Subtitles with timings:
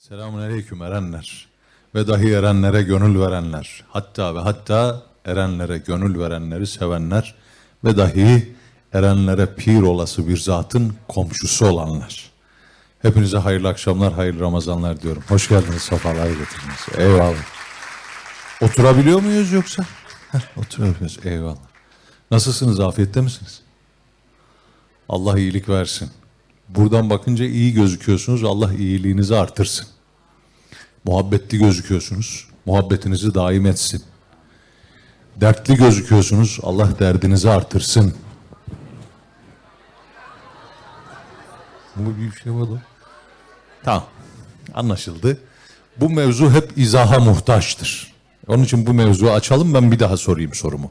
[0.00, 1.48] Selamun aleyküm erenler
[1.94, 3.84] ve dahi erenlere gönül verenler.
[3.88, 7.34] Hatta ve hatta erenlere gönül verenleri sevenler
[7.84, 8.54] ve dahi
[8.92, 12.30] erenlere pir olası bir zatın komşusu olanlar.
[13.02, 15.22] Hepinize hayırlı akşamlar, hayırlı Ramazanlar diyorum.
[15.28, 16.86] Hoş geldiniz, sefalar getirdiniz.
[16.98, 17.44] Eyvallah.
[18.62, 19.84] Oturabiliyor muyuz yoksa?
[20.32, 21.68] Heh, oturabiliyoruz, eyvallah.
[22.30, 23.62] Nasılsınız, afiyette misiniz?
[25.08, 26.10] Allah iyilik versin.
[26.74, 28.44] Buradan bakınca iyi gözüküyorsunuz.
[28.44, 29.86] Allah iyiliğinizi artırsın.
[31.04, 32.48] Muhabbetli gözüküyorsunuz.
[32.66, 34.02] Muhabbetinizi daim etsin.
[35.36, 36.58] Dertli gözüküyorsunuz.
[36.62, 38.14] Allah derdinizi artırsın.
[41.96, 42.82] Bu bir şey var da.
[43.82, 44.04] Tamam.
[44.74, 45.38] Anlaşıldı.
[45.96, 48.14] Bu mevzu hep izaha muhtaçtır.
[48.46, 50.90] Onun için bu mevzuyu açalım ben bir daha sorayım sorumu.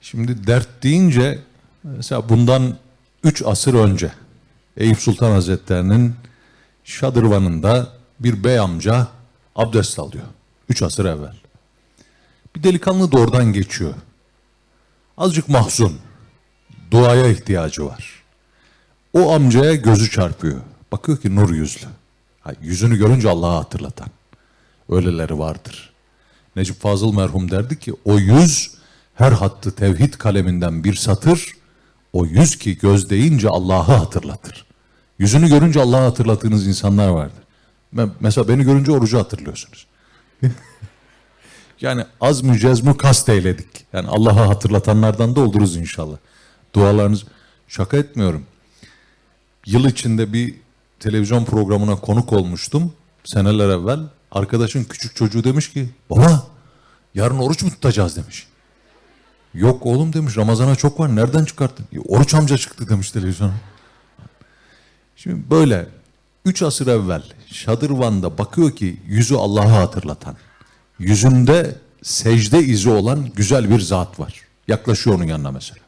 [0.00, 1.38] Şimdi dert deyince
[1.84, 2.76] mesela bundan
[3.24, 4.12] üç asır önce
[4.76, 6.14] Eyüp Sultan Hazretlerinin
[6.84, 7.88] şadırvanında
[8.20, 9.08] bir bey amca
[9.56, 10.24] abdest alıyor.
[10.68, 11.36] Üç asır evvel.
[12.56, 13.94] Bir delikanlı da oradan geçiyor.
[15.16, 15.98] Azıcık mahzun.
[16.90, 18.22] Duaya ihtiyacı var.
[19.12, 20.60] O amcaya gözü çarpıyor.
[20.92, 21.86] Bakıyor ki nur yüzlü.
[22.60, 24.08] Yüzünü görünce Allah'ı hatırlatan.
[24.88, 25.92] Öyleleri vardır.
[26.56, 28.74] Necip Fazıl merhum derdi ki o yüz
[29.14, 31.52] her hattı tevhid kaleminden bir satır
[32.12, 34.66] o yüz ki göz deyince Allah'ı hatırlatır.
[35.18, 37.42] Yüzünü görünce Allah'ı hatırlattığınız insanlar vardır.
[37.92, 39.86] Ben, mesela beni görünce orucu hatırlıyorsunuz.
[41.80, 43.86] yani az mı cezmu kast eyledik.
[43.92, 46.16] Yani Allah'ı hatırlatanlardan da oluruz inşallah.
[46.74, 47.24] Dualarınız
[47.68, 48.46] şaka etmiyorum.
[49.66, 50.54] Yıl içinde bir
[51.00, 52.92] televizyon programına konuk olmuştum
[53.24, 54.00] seneler evvel.
[54.32, 56.46] Arkadaşın küçük çocuğu demiş ki baba
[57.14, 58.46] yarın oruç mu tutacağız demiş.
[59.54, 61.86] Yok oğlum demiş Ramazana çok var nereden çıkarttın?
[61.92, 63.52] "Ya, Oruç amca çıktı demiş televizyona.
[65.16, 65.86] Şimdi böyle
[66.44, 70.36] üç asır evvel Şadırvan'da bakıyor ki yüzü Allah'ı hatırlatan,
[70.98, 74.40] yüzünde secde izi olan güzel bir zat var.
[74.68, 75.80] Yaklaşıyor onun yanına mesela.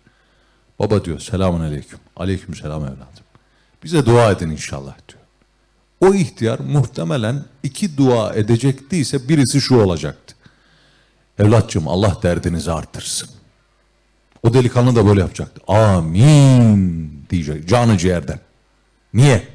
[0.79, 1.99] Baba diyor selamun aleyküm.
[2.17, 3.25] Aleyküm selam evladım.
[3.85, 5.21] Bize dua edin inşallah diyor.
[6.01, 10.35] O ihtiyar muhtemelen iki dua edecektiyse birisi şu olacaktı.
[11.39, 13.29] Evlatçım Allah derdinizi artırsın.
[14.45, 15.61] O delikanlı da böyle yapacaktı.
[15.73, 18.41] Amin diyecek canı ciğerden.
[19.15, 19.49] Niye?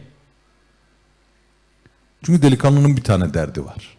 [2.24, 3.98] Çünkü delikanlının bir tane derdi var.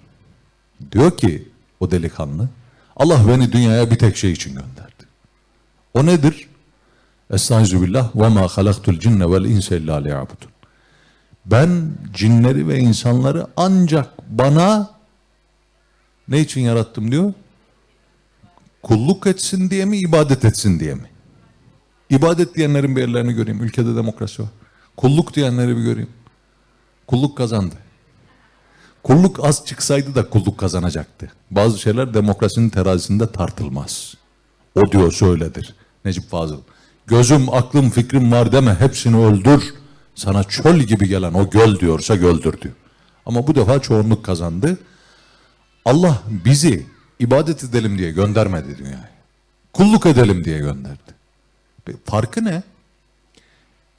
[0.92, 1.48] Diyor ki
[1.80, 2.48] o delikanlı
[2.96, 5.04] Allah beni dünyaya bir tek şey için gönderdi.
[5.94, 6.48] O nedir?
[7.30, 10.50] Estağfirullah ve ma halaktul cinne vel insa illa liyabudun.
[11.46, 14.90] Ben cinleri ve insanları ancak bana
[16.28, 17.32] ne için yarattım diyor?
[18.82, 21.10] Kulluk etsin diye mi, ibadet etsin diye mi?
[22.10, 23.62] İbadet diyenlerin bir ellerini göreyim.
[23.62, 24.48] Ülkede demokrasi var.
[24.96, 26.10] Kulluk diyenleri bir göreyim.
[27.06, 27.74] Kulluk kazandı.
[29.02, 31.32] Kulluk az çıksaydı da kulluk kazanacaktı.
[31.50, 34.14] Bazı şeyler demokrasinin terazisinde tartılmaz.
[34.74, 35.74] O diyor söyledir.
[36.04, 36.60] Necip Fazıl.
[37.06, 39.74] Gözüm, aklım, fikrim var deme hepsini öldür.
[40.14, 42.74] Sana çöl gibi gelen o göl diyorsa göldür diyor.
[43.26, 44.78] Ama bu defa çoğunluk kazandı.
[45.84, 46.86] Allah bizi
[47.20, 49.10] ibadet edelim diye göndermedi dünyaya.
[49.72, 51.14] Kulluk edelim diye gönderdi.
[52.04, 52.62] Farkı ne?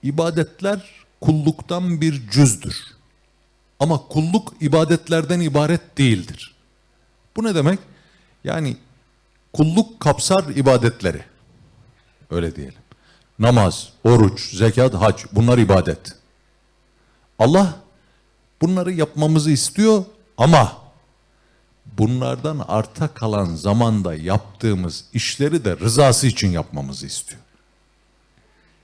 [0.04, 0.90] İbadetler
[1.22, 2.78] kulluktan bir cüzdür.
[3.80, 6.56] Ama kulluk ibadetlerden ibaret değildir.
[7.36, 7.80] Bu ne demek?
[8.44, 8.78] Yani
[9.54, 11.24] kulluk kapsar ibadetleri.
[12.30, 12.82] Öyle diyelim.
[13.40, 16.16] Namaz, oruç, zekat, hac bunlar ibadet.
[17.40, 17.76] Allah
[18.62, 20.06] bunları yapmamızı istiyor
[20.38, 20.81] ama
[21.98, 27.42] bunlardan arta kalan zamanda yaptığımız işleri de rızası için yapmamızı istiyor.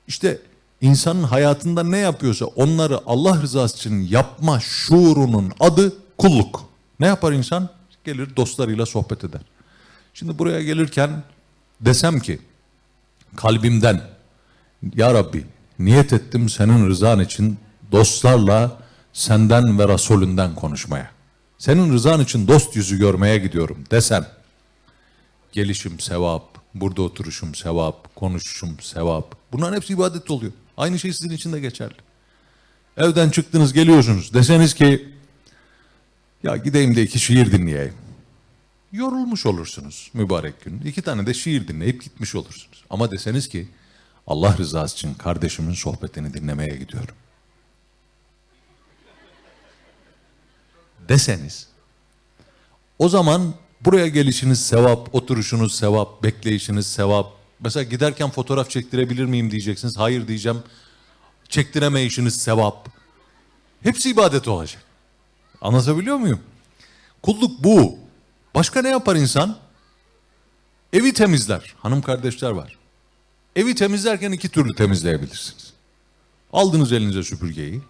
[0.08, 0.40] İşte
[0.82, 6.66] insanın hayatında ne yapıyorsa onları Allah rızası için yapma şuurunun adı kulluk.
[7.00, 7.70] Ne yapar insan?
[8.04, 9.42] Gelir dostlarıyla sohbet eder.
[10.14, 11.24] Şimdi buraya gelirken
[11.82, 12.40] desem ki
[13.36, 14.02] kalbimden
[14.96, 15.46] ya Rabbi
[15.80, 17.58] niyet ettim senin rızan için
[17.92, 18.78] dostlarla
[19.14, 21.17] senden ve Resulünden konuşmaya.
[21.58, 24.28] Senin rızan için dost yüzü görmeye gidiyorum desem
[25.52, 26.44] gelişim sevap,
[26.74, 29.36] burada oturuşum sevap, konuşuşum sevap.
[29.52, 30.52] Bunların hepsi ibadet oluyor.
[30.78, 31.96] Aynı şey sizin için de geçerli.
[32.98, 35.10] Evden çıktınız geliyorsunuz deseniz ki
[36.44, 37.94] ya gideyim de iki şiir dinleyeyim.
[38.92, 40.82] Yorulmuş olursunuz mübarek gün.
[40.82, 42.84] İki tane de şiir dinleyip gitmiş olursunuz.
[42.90, 43.68] Ama deseniz ki
[44.28, 47.16] Allah rızası için kardeşimin sohbetini dinlemeye gidiyorum.
[51.10, 51.68] Deseniz
[53.00, 57.34] o zaman buraya gelişiniz sevap, oturuşunuz sevap, bekleyişiniz sevap.
[57.60, 59.98] Mesela giderken fotoğraf çektirebilir miyim diyeceksiniz.
[59.98, 60.64] Hayır diyeceğim.
[61.50, 62.90] Çektiremeyişiniz sevap.
[63.84, 64.84] Hepsi ibadet olacak.
[65.62, 66.40] Anlatabiliyor muyum?
[67.24, 67.98] Kulluk bu.
[68.56, 69.58] Başka ne yapar insan?
[70.94, 71.76] Evi temizler.
[71.80, 72.78] Hanım kardeşler var.
[73.56, 75.74] Evi temizlerken iki türlü temizleyebilirsiniz.
[76.54, 77.82] Aldınız elinize süpürgeyi.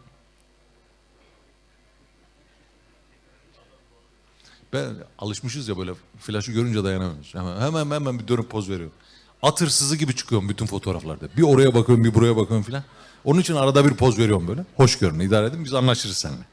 [4.73, 4.85] Ben
[5.19, 7.35] alışmışız ya böyle flaşı görünce dayanamıyoruz.
[7.35, 8.93] Hemen hemen hemen bir dönüp poz veriyorum.
[9.41, 11.27] At hırsızı gibi çıkıyorum bütün fotoğraflarda.
[11.37, 12.83] Bir oraya bakıyorum bir buraya bakıyorum filan.
[13.25, 14.65] Onun için arada bir poz veriyorum böyle.
[14.75, 16.45] Hoş görün idare edin biz anlaşırız seninle.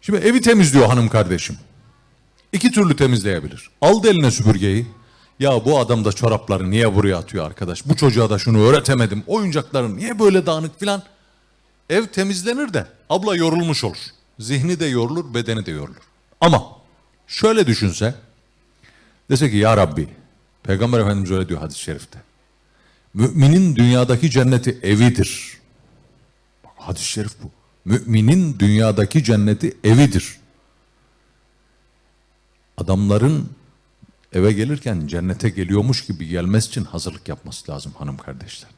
[0.00, 1.56] Şimdi evi temizliyor hanım kardeşim.
[2.52, 3.70] İki türlü temizleyebilir.
[3.80, 4.86] Aldı eline süpürgeyi.
[5.38, 7.86] Ya bu adam da çorapları niye buraya atıyor arkadaş?
[7.86, 9.24] Bu çocuğa da şunu öğretemedim.
[9.26, 11.02] Oyuncakların niye böyle dağınık filan?
[11.90, 13.96] Ev temizlenir de abla yorulmuş olur.
[14.38, 16.11] Zihni de yorulur, bedeni de yorulur.
[16.42, 16.76] Ama
[17.26, 18.14] şöyle düşünse,
[19.30, 20.08] dese ki ya Rabbi,
[20.62, 22.22] Peygamber Efendimiz öyle diyor hadis-i şerifte.
[23.14, 25.58] Müminin dünyadaki cenneti evidir.
[26.64, 27.50] Bak hadis-i şerif bu.
[27.84, 30.36] Müminin dünyadaki cenneti evidir.
[32.76, 33.50] Adamların
[34.32, 38.70] eve gelirken cennete geliyormuş gibi gelmesi için hazırlık yapması lazım hanım kardeşler.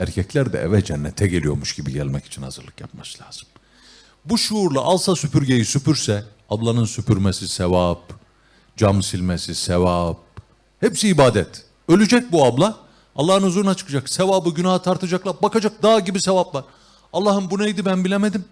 [0.00, 3.48] Erkekler de eve cennete geliyormuş gibi gelmek için hazırlık yapması lazım.
[4.24, 8.12] Bu şuurla alsa süpürgeyi süpürse, ablanın süpürmesi sevap,
[8.76, 10.18] cam silmesi sevap,
[10.80, 11.64] hepsi ibadet.
[11.88, 12.76] Ölecek bu abla,
[13.16, 16.64] Allah'ın huzuruna çıkacak, sevabı günaha tartacaklar, bakacak dağ gibi sevap var.
[17.12, 18.44] Allah'ım bu neydi ben bilemedim,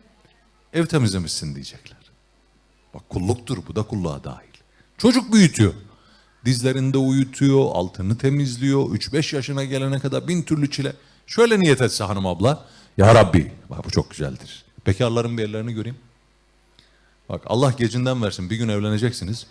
[0.73, 1.99] ev temizlemişsin diyecekler.
[2.95, 4.49] Bak kulluktur, bu da kulluğa dahil.
[4.99, 5.75] Çocuk büyütüyor.
[6.45, 8.83] Dizlerinde uyutuyor, altını temizliyor.
[8.83, 10.93] 3-5 yaşına gelene kadar bin türlü çile.
[11.27, 12.65] Şöyle niyet etse hanım abla.
[12.97, 14.65] Ya Rabbi, bak bu çok güzeldir.
[14.87, 15.99] Bekarların bir ellerini göreyim.
[17.29, 19.47] Bak Allah gecinden versin bir gün evleneceksiniz.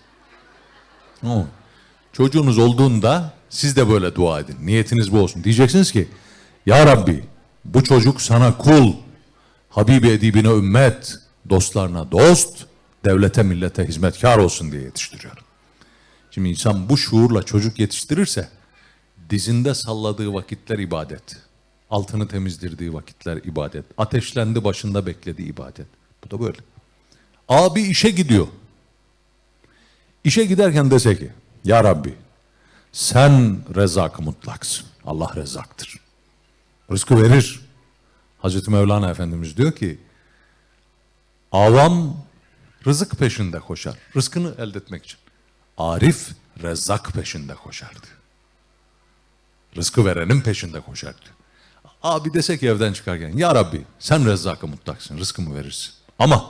[1.24, 1.46] O.
[2.14, 4.58] Çocuğunuz olduğunda siz de böyle dua edin.
[4.62, 5.44] Niyetiniz bu olsun.
[5.44, 6.08] Diyeceksiniz ki
[6.66, 7.24] Ya Rabbi
[7.66, 8.94] bu çocuk sana kul,
[9.70, 11.16] Habibi edibine ümmet,
[11.50, 12.66] dostlarına dost,
[13.06, 15.44] devlete millete hizmetkar olsun diye yetiştiriyorum.
[16.32, 18.50] Şimdi insan bu şuurla çocuk yetiştirirse
[19.30, 21.47] dizinde salladığı vakitler ibadet.
[21.89, 23.86] Altını temizdirdiği vakitler ibadet.
[23.98, 25.88] Ateşlendi başında beklediği ibadet.
[26.24, 26.57] Bu da böyle.
[27.50, 28.48] Abi işe gidiyor.
[30.24, 31.31] İşe giderken dese ki
[31.63, 32.16] Ya Rabbi
[32.92, 34.88] sen rezak mutlaksın.
[35.06, 36.00] Allah rezaktır.
[36.92, 37.62] Rızkı verir.
[38.40, 40.00] Hazreti Mevlana Efendimiz diyor ki
[41.51, 42.24] avam
[42.88, 43.98] rızık peşinde koşar.
[44.16, 45.19] Rızkını elde etmek için.
[45.78, 46.30] Arif
[46.62, 48.07] rezzak peşinde koşardı.
[49.75, 51.37] Rızkı verenin peşinde koşardı.
[52.07, 55.94] Abi dese ki evden çıkarken ya Rabbi sen rezzakı mutlaksın rızkımı verirsin.
[56.19, 56.45] Ama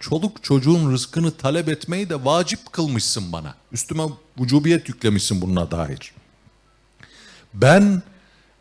[0.00, 3.54] çoluk çocuğun rızkını talep etmeyi de vacip kılmışsın bana.
[3.72, 4.02] Üstüme
[4.40, 6.12] vücubiyet yüklemişsin bununla dair.
[7.54, 8.02] Ben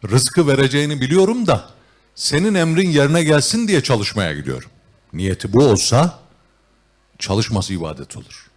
[0.09, 1.69] rızkı vereceğini biliyorum da
[2.15, 4.69] senin emrin yerine gelsin diye çalışmaya gidiyorum.
[5.13, 6.19] Niyeti bu olsa
[7.19, 8.49] çalışması ibadet olur.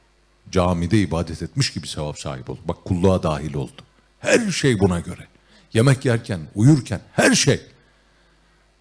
[0.51, 2.61] Camide ibadet etmiş gibi sevap sahibi olur.
[2.65, 3.83] Bak kulluğa dahil oldu.
[4.19, 5.32] Her şey buna göre.
[5.75, 7.61] Yemek yerken, uyurken her şey.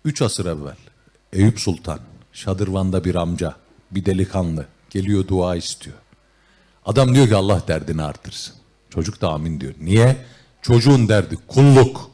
[0.06, 0.76] Üç asır evvel
[1.34, 2.00] Eyüp Sultan,
[2.34, 3.56] Şadırvan'da bir amca,
[3.92, 5.98] bir delikanlı geliyor dua istiyor.
[6.86, 8.56] Adam diyor ki Allah derdini artırsın.
[8.90, 9.74] Çocuk da amin diyor.
[9.82, 10.18] Niye?
[10.62, 12.12] Çocuğun derdi kulluk.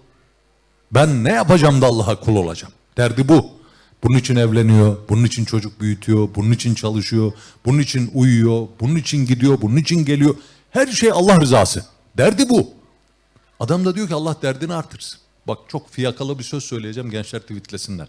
[0.92, 2.74] Ben ne yapacağım da Allah'a kul olacağım.
[2.98, 3.50] Derdi bu.
[4.04, 7.32] Bunun için evleniyor, bunun için çocuk büyütüyor, bunun için çalışıyor,
[7.66, 10.36] bunun için uyuyor, bunun için gidiyor, bunun için geliyor.
[10.72, 11.86] Her şey Allah rızası.
[12.18, 12.77] Derdi bu.
[13.60, 15.20] Adam da diyor ki Allah derdini artırsın.
[15.48, 18.08] Bak çok fiyakalı bir söz söyleyeceğim gençler tweetlesinler.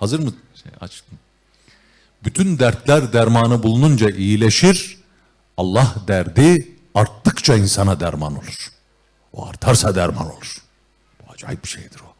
[0.00, 0.34] Hazır mı?
[0.62, 1.18] Şey, açtım.
[2.24, 4.98] Bütün dertler dermanı bulununca iyileşir.
[5.56, 8.70] Allah derdi arttıkça insana derman olur.
[9.32, 10.62] O artarsa derman olur.
[11.20, 12.14] Bu acayip bir şeydir o.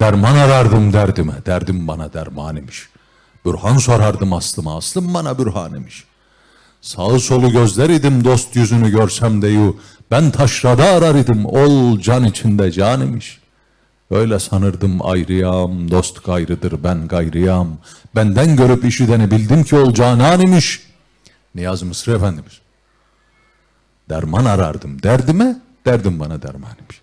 [0.00, 2.88] Derman arardım derdime, derdim bana derman imiş.
[3.44, 6.04] Bürhan sorardım aslıma, aslım bana bürhan imiş.
[6.80, 9.80] Sağı solu gözler idim dost yüzünü görsem de yu.
[10.10, 13.40] Ben taşrada arar idim ol can içinde can imiş.
[14.10, 17.78] Öyle sanırdım ayrıyam, dost gayrıdır ben gayrıyam.
[18.14, 20.82] Benden görüp işideni bildim ki ol canan imiş.
[21.54, 22.60] Niyaz Mısır Efendimiz.
[24.08, 27.00] Derman arardım derdime, derdim bana derman imiş.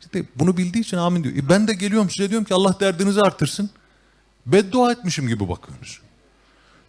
[0.00, 1.36] İşte bunu bildiği için amin diyor.
[1.36, 3.70] E ben de geliyorum size diyorum ki Allah derdinizi artırsın.
[4.46, 6.00] Beddua etmişim gibi bakıyorsunuz.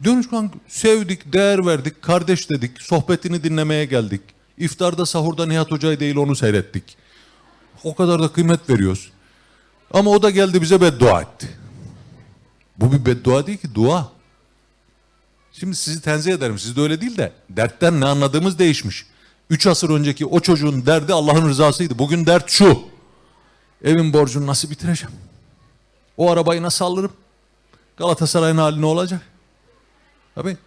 [0.03, 4.21] Diyorsunuz ki sevdik, değer verdik, kardeş dedik, sohbetini dinlemeye geldik.
[4.57, 6.97] İftarda sahurda Nihat Hoca'yı değil onu seyrettik.
[7.83, 9.11] O kadar da kıymet veriyoruz.
[9.93, 11.57] Ama o da geldi bize beddua etti.
[12.77, 14.11] Bu bir beddua değil ki dua.
[15.51, 16.59] Şimdi sizi tenzih ederim.
[16.59, 19.05] Siz de öyle değil de dertten ne anladığımız değişmiş.
[19.49, 21.99] Üç asır önceki o çocuğun derdi Allah'ın rızasıydı.
[21.99, 22.79] Bugün dert şu.
[23.83, 25.15] Evin borcunu nasıl bitireceğim?
[26.17, 27.11] O arabayı nasıl alırım?
[27.97, 29.21] Galatasaray'ın hali ne olacak?
[30.35, 30.57] Tabii.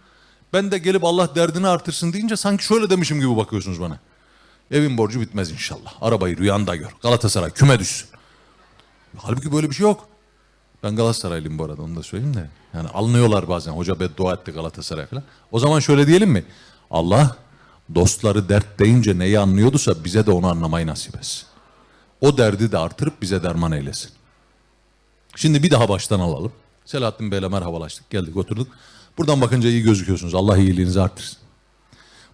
[0.53, 3.99] Ben de gelip Allah derdini artırsın deyince sanki şöyle demişim gibi bakıyorsunuz bana.
[4.71, 5.93] Evin borcu bitmez inşallah.
[6.01, 6.91] Arabayı rüyanda gör.
[7.01, 8.09] Galatasaray küme düşsün.
[9.17, 10.07] Halbuki böyle bir şey yok.
[10.83, 12.49] Ben Galatasaraylıyım bu arada onu da söyleyeyim de.
[12.73, 13.71] Yani alınıyorlar bazen.
[13.71, 15.23] Hoca beddua etti Galatasaray falan.
[15.51, 16.45] O zaman şöyle diyelim mi?
[16.91, 17.37] Allah
[17.95, 21.43] dostları dert deyince neyi anlıyorduysa bize de onu anlamayı nasip etsin.
[22.21, 24.11] O derdi de artırıp bize derman eylesin.
[25.35, 26.51] Şimdi bir daha baştan alalım.
[26.85, 28.09] Selahattin Bey'le merhabalaştık.
[28.09, 28.67] Geldik oturduk.
[29.17, 30.35] Buradan bakınca iyi gözüküyorsunuz.
[30.35, 31.37] Allah iyiliğinizi artırsın.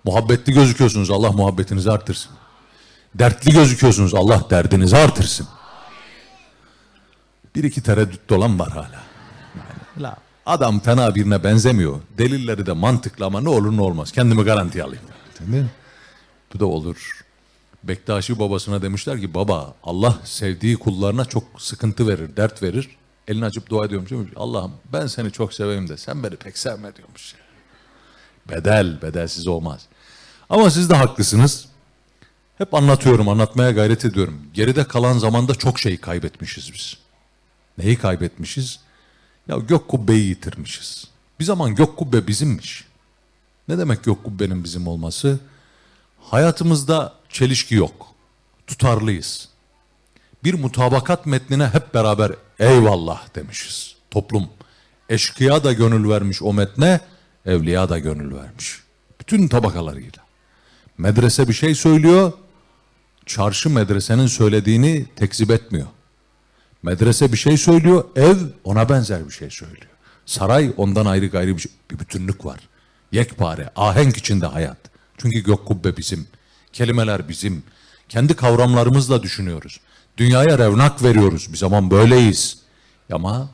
[0.04, 1.12] Muhabbetli gözüküyorsunuz.
[1.12, 2.32] Allah muhabbetinizi artırsın.
[3.16, 4.14] Dertli gözüküyorsunuz.
[4.16, 5.48] Allah derdinizi artırsın.
[7.56, 9.08] Bir iki tereddüt olan var hala.
[10.46, 12.00] Adam fena birine benzemiyor.
[12.18, 14.12] Delilleri de mantıklı ama ne olur ne olmaz.
[14.12, 15.04] Kendimi garantiye alayım.
[16.54, 17.26] Bu da olur.
[17.84, 22.90] Bektaşi babasına demişler ki baba Allah sevdiği kullarına çok sıkıntı verir, dert verir.
[23.28, 24.10] Elini açıp dua ediyormuş.
[24.10, 27.36] diyormuş, Allah'ım ben seni çok seveyim de sen beni pek sevme diyormuş.
[28.50, 29.86] Bedel, bedelsiz olmaz.
[30.50, 31.68] Ama siz de haklısınız.
[32.58, 34.42] Hep anlatıyorum, anlatmaya gayret ediyorum.
[34.54, 36.98] Geride kalan zamanda çok şey kaybetmişiz biz.
[37.78, 38.80] Neyi kaybetmişiz?
[39.48, 41.08] Ya gök kubbeyi yitirmişiz.
[41.40, 42.86] Bir zaman gök kubbe bizimmiş.
[43.68, 45.40] Ne demek gök kubbenin bizim olması?
[46.22, 48.08] Hayatımızda çelişki yok.
[48.68, 49.50] Tutarlıyız.
[50.44, 53.96] Bir mutabakat metnine hep beraber eyvallah demişiz.
[54.12, 54.50] Toplum
[55.10, 57.00] eşkıya da gönül vermiş o metne,
[57.46, 58.80] evliya da gönül vermiş.
[59.20, 60.28] Bütün tabakalarıyla.
[60.98, 62.34] Medrese bir şey söylüyor,
[63.26, 65.88] çarşı medresenin söylediğini tekzip etmiyor.
[66.84, 69.88] Medrese bir şey söylüyor, ev ona benzer bir şey söylüyor.
[70.26, 72.60] Saray ondan ayrı gayrı bir, şey, bir bütünlük var.
[73.12, 74.78] Yekpare, ahenk içinde hayat.
[75.18, 76.28] Çünkü gök kubbe bizim,
[76.74, 77.64] kelimeler bizim.
[78.10, 79.80] Kendi kavramlarımızla düşünüyoruz.
[80.18, 81.54] Dünyaya revnak veriyoruz.
[81.54, 82.58] Bir zaman böyleyiz.
[83.12, 83.50] Ama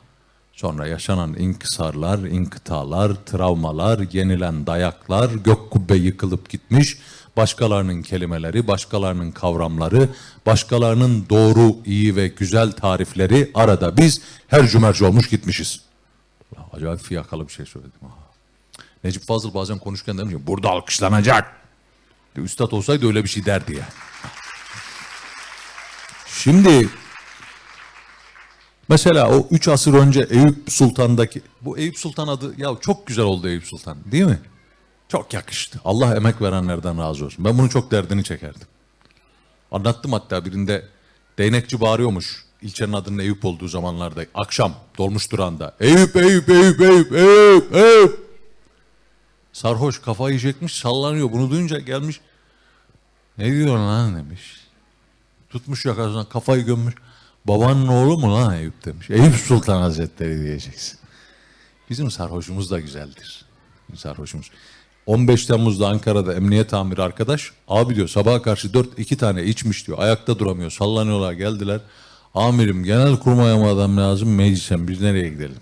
[0.52, 6.98] sonra yaşanan inkısarlar, inkıtalar, travmalar, yenilen dayaklar, gök kubbe yıkılıp gitmiş.
[7.36, 10.08] Başkalarının kelimeleri, başkalarının kavramları,
[10.46, 15.80] başkalarının doğru, iyi ve güzel tarifleri arada biz her cümerci olmuş gitmişiz.
[16.72, 18.00] Acayip fiyakalı bir şey söyledim.
[19.04, 21.52] Necip Fazıl bazen konuşurken demiş ki burada alkışlanacak.
[22.36, 23.88] Üstad olsaydı öyle bir şey derdi ya.
[26.42, 26.88] Şimdi
[28.88, 33.48] mesela o üç asır önce Eyüp Sultan'daki bu Eyüp Sultan adı ya çok güzel oldu
[33.48, 34.40] Eyüp Sultan değil mi?
[35.08, 35.80] Çok yakıştı.
[35.84, 37.44] Allah emek verenlerden razı olsun.
[37.44, 38.66] Ben bunun çok derdini çekerdim.
[39.70, 40.88] Anlattım hatta birinde
[41.38, 42.44] değnekçi bağırıyormuş.
[42.62, 44.26] İlçenin adının Eyüp olduğu zamanlarda.
[44.34, 45.76] Akşam dolmuş duranda.
[45.80, 48.24] Eyüp, Eyüp, Eyüp, Eyüp, Eyüp, Eyüp.
[49.52, 51.32] Sarhoş kafayı yiyecekmiş sallanıyor.
[51.32, 52.20] Bunu duyunca gelmiş.
[53.38, 54.63] Ne diyor lan demiş.
[55.54, 56.94] Tutmuş yakasından kafayı gömmüş.
[57.44, 59.10] Babanın oğlu mu lan Eyüp demiş.
[59.10, 60.98] Eyüp Sultan Hazretleri diyeceksin.
[61.90, 63.44] Bizim sarhoşumuz da güzeldir.
[63.88, 64.50] Bizim sarhoşumuz.
[65.06, 69.98] 15 Temmuz'da Ankara'da emniyet amiri arkadaş abi diyor sabaha karşı 4 iki tane içmiş diyor.
[69.98, 70.70] Ayakta duramıyor.
[70.70, 71.80] Sallanıyorlar geldiler.
[72.34, 75.60] Amirim genel kurmaya mı adam lazım meclisen biz nereye gidelim.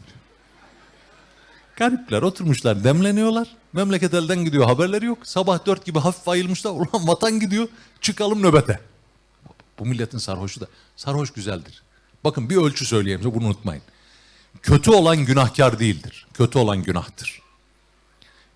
[1.77, 3.49] Garipler oturmuşlar demleniyorlar.
[3.73, 5.19] Memleket elden gidiyor haberleri yok.
[5.23, 6.71] Sabah dört gibi hafif ayılmışlar.
[6.71, 7.69] Ulan vatan gidiyor
[8.01, 8.92] çıkalım nöbete.
[9.83, 10.67] Bu milletin sarhoşu da.
[10.97, 11.83] Sarhoş güzeldir.
[12.25, 13.83] Bakın bir ölçü söyleyeyim size bunu unutmayın.
[14.63, 16.27] Kötü olan günahkar değildir.
[16.35, 17.43] Kötü olan günahtır.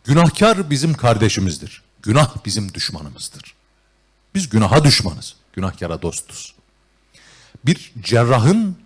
[0.04, 1.83] Günahkar bizim kardeşimizdir.
[2.02, 3.54] Günah bizim düşmanımızdır.
[4.35, 5.37] Biz günaha düşmanız.
[5.52, 6.54] Günahkara dostuz.
[7.64, 8.76] Bir cerrahın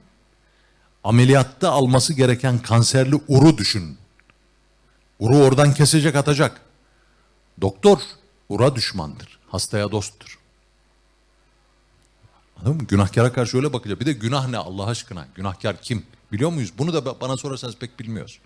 [1.04, 3.98] ameliyatta alması gereken kanserli uru düşün.
[5.18, 6.60] Uru oradan kesecek atacak.
[7.60, 7.98] Doktor
[8.48, 9.38] ura düşmandır.
[9.48, 10.39] Hastaya dosttur.
[12.60, 12.88] Anladın mı?
[12.88, 14.00] Günahkara karşı öyle bakacak.
[14.00, 15.26] Bir de günah ne Allah aşkına?
[15.34, 16.02] Günahkar kim?
[16.32, 16.72] Biliyor muyuz?
[16.78, 18.38] Bunu da bana sorarsanız pek bilmiyoruz.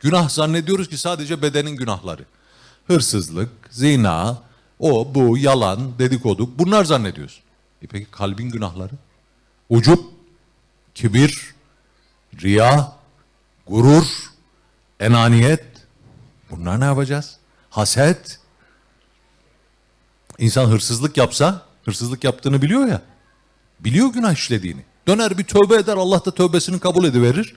[0.00, 2.24] Günah zannediyoruz ki sadece bedenin günahları.
[2.86, 4.42] Hırsızlık, zina,
[4.78, 7.42] o, bu, yalan, dedikodu bunlar zannediyoruz.
[7.82, 8.92] E peki kalbin günahları?
[9.68, 10.04] Ucup,
[10.94, 11.54] kibir,
[12.42, 12.92] riya,
[13.66, 14.04] gurur,
[15.00, 15.64] enaniyet.
[16.50, 17.36] Bunlar ne yapacağız?
[17.70, 18.40] Haset.
[20.38, 23.02] İnsan hırsızlık yapsa, hırsızlık yaptığını biliyor ya.
[23.84, 24.84] Biliyor günah işlediğini.
[25.08, 27.56] Döner bir tövbe eder, Allah da tövbesini kabul ediverir.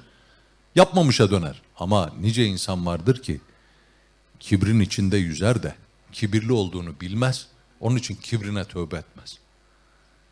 [0.76, 1.62] Yapmamışa döner.
[1.78, 3.42] Ama nice insan vardır ki
[4.40, 5.76] kibrin içinde yüzer de
[6.12, 7.48] kibirli olduğunu bilmez.
[7.80, 9.38] Onun için kibrine tövbe etmez.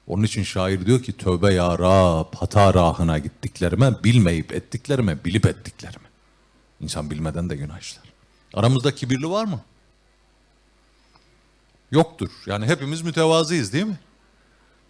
[0.08, 6.08] Onun için şair diyor ki tövbe ya Rab hata rahına gittiklerime bilmeyip ettiklerime bilip ettiklerime.
[6.80, 8.04] İnsan bilmeden de günah işler.
[8.54, 9.62] Aramızda kibirli var mı?
[11.92, 12.30] Yoktur.
[12.46, 14.00] Yani hepimiz mütevazıyız değil mi?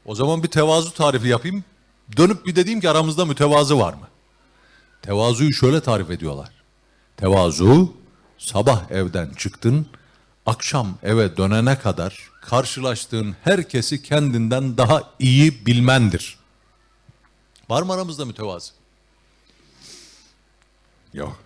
[0.06, 1.64] O zaman bir tevazu tarifi yapayım.
[2.18, 4.08] Dönüp bir dediğim ki aramızda mütevazı var mı?
[5.02, 6.50] Tevazuyu şöyle tarif ediyorlar.
[7.18, 7.94] Tevazu
[8.44, 9.88] Sabah evden çıktın,
[10.46, 16.38] akşam eve dönene kadar karşılaştığın herkesi kendinden daha iyi bilmendir.
[17.70, 18.72] Var mı aramızda mütevazı?
[21.14, 21.40] Yok.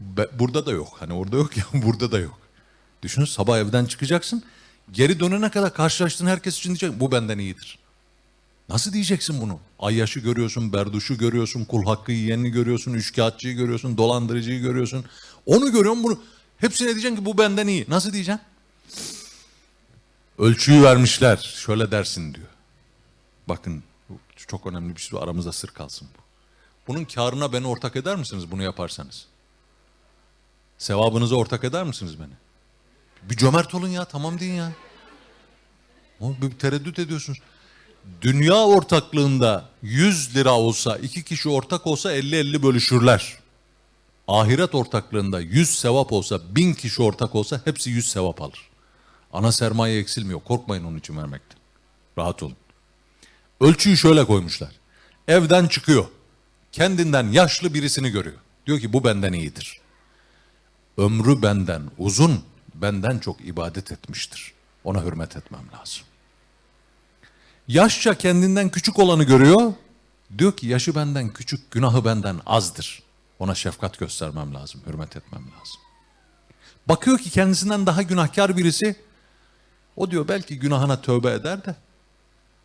[0.00, 0.88] Be- burada da yok.
[1.00, 2.38] Hani orada yok ya burada da yok.
[3.02, 4.42] Düşün sabah evden çıkacaksın.
[4.92, 7.78] Geri dönene kadar karşılaştığın herkes için diyecek bu benden iyidir.
[8.68, 9.58] Nasıl diyeceksin bunu?
[9.78, 15.04] Ayyaşı görüyorsun, berduşu görüyorsun, kul hakkı yiyenini görüyorsun, üçkağıtçıyı görüyorsun, dolandırıcıyı görüyorsun.
[15.46, 16.20] Onu görüyorsun bunu.
[16.58, 17.86] Hepsine diyeceksin ki bu benden iyi.
[17.88, 18.42] Nasıl diyeceksin?
[20.38, 21.36] Ölçüyü vermişler.
[21.36, 22.46] Şöyle dersin diyor.
[23.48, 23.82] Bakın
[24.36, 25.18] çok önemli bir şey.
[25.22, 26.22] Aramızda sır kalsın bu.
[26.88, 29.26] Bunun karına beni ortak eder misiniz bunu yaparsanız?
[30.78, 32.32] Sevabınıza ortak eder misiniz beni?
[33.30, 34.72] Bir cömert olun ya tamam deyin ya.
[36.20, 37.38] Ama bir tereddüt ediyorsunuz.
[38.22, 43.38] Dünya ortaklığında 100 lira olsa, iki kişi ortak olsa 50-50 bölüşürler.
[44.28, 48.68] Ahiret ortaklığında 100 sevap olsa, 1000 kişi ortak olsa hepsi 100 sevap alır.
[49.32, 50.40] Ana sermaye eksilmiyor.
[50.40, 51.58] Korkmayın onun için vermekten.
[52.18, 52.56] Rahat olun.
[53.60, 54.70] Ölçüyü şöyle koymuşlar.
[55.28, 56.06] Evden çıkıyor.
[56.72, 58.38] Kendinden yaşlı birisini görüyor.
[58.66, 59.80] Diyor ki bu benden iyidir.
[60.96, 62.44] Ömrü benden uzun,
[62.74, 64.52] benden çok ibadet etmiştir.
[64.84, 66.04] Ona hürmet etmem lazım.
[67.68, 69.72] Yaşça kendinden küçük olanı görüyor.
[70.38, 73.02] Diyor ki yaşı benden küçük, günahı benden azdır.
[73.38, 75.80] Ona şefkat göstermem lazım, hürmet etmem lazım.
[76.88, 78.96] Bakıyor ki kendisinden daha günahkar birisi.
[79.96, 81.76] O diyor belki günahına tövbe eder de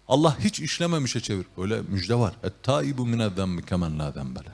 [0.08, 1.46] Allah hiç işlememişe çevir.
[1.58, 2.34] Öyle müjde var.
[2.44, 4.52] Et-taibu mineddenmi kemen la dembele.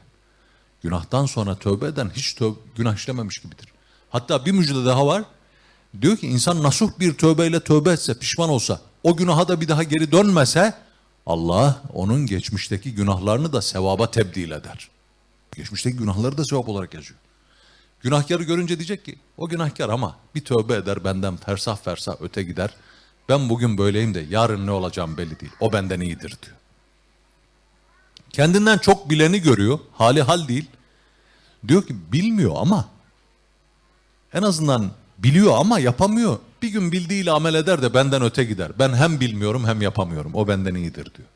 [0.84, 3.68] Günahtan sonra tövbe eden hiç tövbe, günah işlememiş gibidir.
[4.10, 5.24] Hatta bir müjde daha var.
[6.02, 9.84] Diyor ki insan nasuh bir tövbeyle tövbe etse, pişman olsa, o günaha da bir daha
[9.84, 10.74] geri dönmese,
[11.26, 14.90] Allah onun geçmişteki günahlarını da sevaba tebdil eder.
[15.56, 17.20] Geçmişteki günahları da sevap olarak yazıyor.
[18.02, 22.70] Günahkarı görünce diyecek ki, o günahkar ama bir tövbe eder benden fersah fersah öte gider.
[23.30, 25.52] Ben bugün böyleyim de yarın ne olacağım belli değil.
[25.60, 26.56] O benden iyidir diyor.
[28.30, 29.80] Kendinden çok bileni görüyor.
[29.94, 30.66] Hali hal değil.
[31.68, 32.90] Diyor ki bilmiyor ama
[34.34, 36.40] en azından biliyor ama yapamıyor.
[36.66, 38.72] Bir gün bildiğiyle amel eder de benden öte gider.
[38.80, 40.36] Ben hem bilmiyorum hem yapamıyorum.
[40.36, 41.28] O benden iyidir diyor.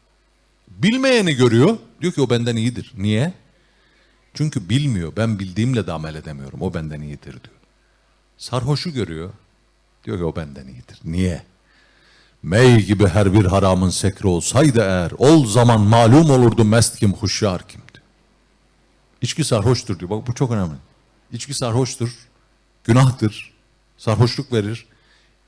[0.67, 1.77] Bilmeyeni görüyor.
[2.01, 2.93] Diyor ki o benden iyidir.
[2.97, 3.33] Niye?
[4.33, 5.13] Çünkü bilmiyor.
[5.17, 6.61] Ben bildiğimle de amel edemiyorum.
[6.61, 7.55] O benden iyidir diyor.
[8.37, 9.29] Sarhoşu görüyor.
[10.03, 10.99] Diyor ki o benden iyidir.
[11.03, 11.43] Niye?
[12.43, 17.67] Mey gibi her bir haramın sekri olsaydı eğer, ol zaman malum olurdu mest kim, huşyar
[17.67, 17.81] kim.
[19.21, 20.09] İçki sarhoştur diyor.
[20.09, 20.75] Bak bu çok önemli.
[21.31, 22.09] İçki sarhoştur,
[22.83, 23.53] günahtır,
[23.97, 24.89] sarhoşluk verir.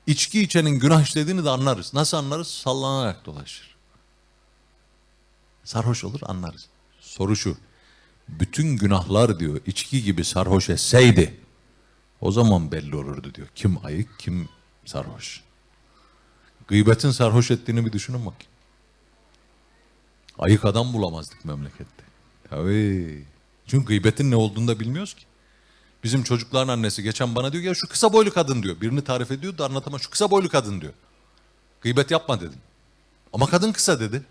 [0.06, 1.94] İçki içenin günah işlediğini de anlarız.
[1.94, 2.48] Nasıl anlarız?
[2.48, 3.76] Sallanarak dolaşır.
[5.64, 6.68] Sarhoş olur anlarız.
[7.00, 7.56] Soru şu,
[8.28, 11.40] bütün günahlar diyor içki gibi sarhoş etseydi,
[12.20, 13.48] o zaman belli olurdu diyor.
[13.54, 14.48] Kim ayık, kim
[14.84, 15.42] sarhoş.
[16.68, 18.52] Gıybetin sarhoş ettiğini bir düşünün bakayım.
[20.38, 22.04] Ayık adam bulamazdık memlekette.
[22.50, 23.24] Tabii.
[23.66, 25.24] Çünkü gıybetin ne olduğunu da bilmiyoruz ki.
[26.04, 28.80] Bizim çocukların annesi geçen bana diyor ya şu kısa boylu kadın diyor.
[28.80, 30.00] Birini tarif ediyor da anlatamam.
[30.00, 30.92] Şu kısa boylu kadın diyor.
[31.80, 32.58] Gıybet yapma dedim.
[33.32, 34.22] Ama kadın kısa dedi.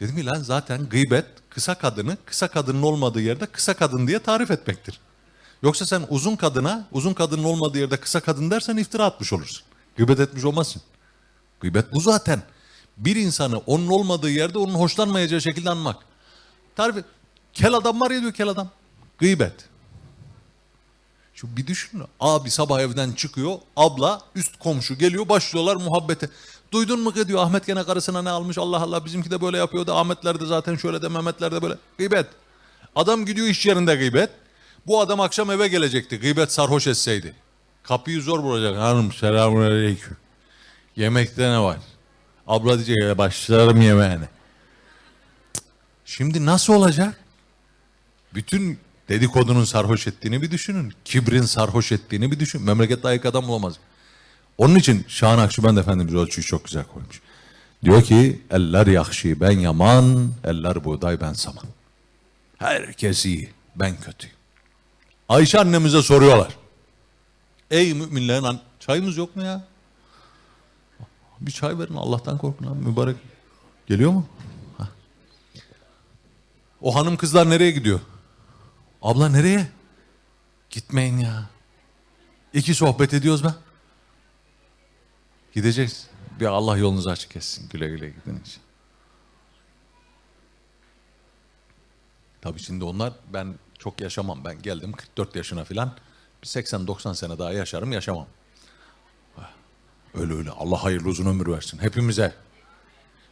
[0.00, 4.50] Dedim ki lan zaten gıybet kısa kadını kısa kadının olmadığı yerde kısa kadın diye tarif
[4.50, 5.00] etmektir.
[5.62, 9.62] Yoksa sen uzun kadına uzun kadının olmadığı yerde kısa kadın dersen iftira atmış olursun.
[9.96, 10.82] Gıybet etmiş olmazsın.
[11.60, 12.42] Gıybet bu zaten.
[12.96, 15.96] Bir insanı onun olmadığı yerde onun hoşlanmayacağı şekilde anmak.
[16.76, 17.04] Tarif
[17.52, 18.70] Kel adam var ya diyor kel adam.
[19.18, 19.54] Gıybet.
[21.36, 22.02] Şu bir düşün.
[22.20, 23.54] Abi sabah evden çıkıyor.
[23.76, 26.28] Abla üst komşu geliyor başlıyorlar muhabbete.
[26.72, 29.86] Duydun mu ki diyor Ahmet gene karısına ne almış Allah Allah bizimki de böyle yapıyor
[29.86, 31.74] da Ahmetler de zaten şöyle de Mehmetler de böyle.
[31.98, 32.26] Gıybet.
[32.94, 34.30] Adam gidiyor iş yerinde gıybet.
[34.86, 36.20] Bu adam akşam eve gelecekti.
[36.20, 37.34] Gıybet sarhoş etseydi.
[37.82, 38.76] Kapıyı zor vuracak.
[38.76, 40.16] Hanım selamun aleyküm.
[40.96, 41.76] Yemekte ne var?
[42.46, 44.28] Abla diyecek ya başlarım yemeğine.
[46.04, 47.20] Şimdi nasıl olacak?
[48.34, 50.92] Bütün dedikodunun sarhoş ettiğini bir düşünün.
[51.04, 52.62] Kibrin sarhoş ettiğini bir düşün.
[52.62, 53.74] Memleket layık adam bulamaz.
[54.58, 57.20] Onun için Şahan Akşubend Efendimiz ölçüyü çok güzel koymuş.
[57.84, 61.64] Diyor ki eller yakşı ben yaman, eller buğday ben saman.
[62.58, 64.36] Herkes iyi, ben kötüyüm.
[65.28, 66.56] Ayşe annemize soruyorlar.
[67.70, 69.64] Ey müminlerin an çayımız yok mu ya?
[71.40, 73.16] Bir çay verin Allah'tan korkun abi mübarek.
[73.86, 74.26] Geliyor mu?
[74.78, 74.86] Hah.
[76.80, 78.00] O hanım kızlar nereye gidiyor?
[79.06, 79.66] Abla nereye?
[80.70, 81.50] Gitmeyin ya.
[82.52, 83.48] İki sohbet ediyoruz be.
[85.52, 86.06] Gideceğiz.
[86.40, 87.68] Bir Allah yolunuzu açık etsin.
[87.68, 88.62] Güle güle gidin için.
[92.40, 94.44] Tabii şimdi onlar ben çok yaşamam.
[94.44, 95.96] Ben geldim 44 yaşına filan.
[96.42, 98.26] Bir 80-90 sene daha yaşarım yaşamam.
[100.14, 102.34] Öyle öyle Allah hayırlı uzun ömür versin hepimize.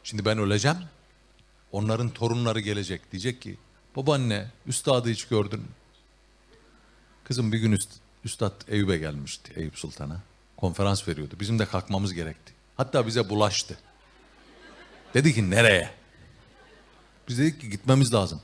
[0.05, 0.79] Şimdi ben öleceğim.
[1.73, 3.13] Onların torunları gelecek.
[3.13, 3.59] Diyecek ki
[3.97, 5.69] babaanne üstadı hiç gördün mü?
[7.25, 7.91] Kızım bir gün üst,
[8.25, 10.21] üstad Eyüp'e gelmişti Eyüp Sultan'a.
[10.57, 11.35] Konferans veriyordu.
[11.41, 12.53] Bizim de kalkmamız gerekti.
[12.77, 13.79] Hatta bize bulaştı.
[15.15, 15.91] Dedi ki nereye?
[17.29, 18.41] Biz dedik ki gitmemiz lazım.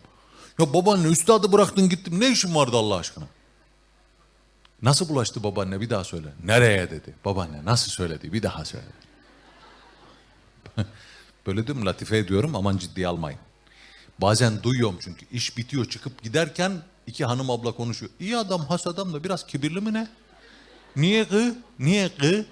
[0.58, 2.20] Ya babaanne üstadı bıraktın gittim.
[2.20, 3.24] Ne işin vardı Allah aşkına?
[4.82, 6.28] Nasıl bulaştı babaanne bir daha söyle.
[6.44, 7.14] Nereye dedi.
[7.24, 8.86] Babaanne nasıl söyledi bir daha söyle.
[11.46, 13.40] Böyle değil mi latife ediyorum aman ciddiye almayın.
[14.20, 16.72] Bazen duyuyorum çünkü iş bitiyor çıkıp giderken
[17.06, 18.12] iki hanım abla konuşuyor.
[18.20, 20.08] İyi adam has adam da biraz kibirli mi ne?
[20.96, 21.56] Niye kı?
[21.78, 22.46] Niye kı?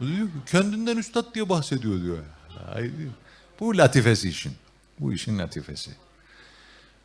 [0.00, 2.18] Diyor, Kendinden üstad diye bahsediyor diyor.
[3.60, 4.52] Bu latifesi işin.
[5.00, 5.90] Bu işin latifesi.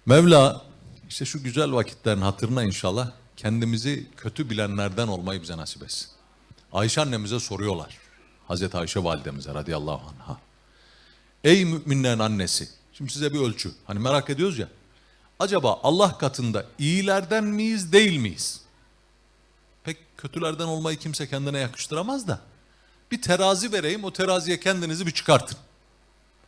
[0.06, 0.66] Mevla
[1.10, 6.08] işte şu güzel vakitlerin hatırına inşallah kendimizi kötü bilenlerden olmayı bize nasip etsin.
[6.74, 7.98] Ayşe annemize soruyorlar.
[8.48, 10.40] Hazreti Ayşe validemize radıyallahu anha.
[11.44, 12.70] Ey müminlerin annesi.
[12.98, 13.72] Şimdi size bir ölçü.
[13.86, 14.68] Hani merak ediyoruz ya.
[15.40, 18.62] Acaba Allah katında iyilerden miyiz değil miyiz?
[19.84, 22.42] Pek kötülerden olmayı kimse kendine yakıştıramaz da.
[23.12, 25.58] Bir terazi vereyim o teraziye kendinizi bir çıkartın.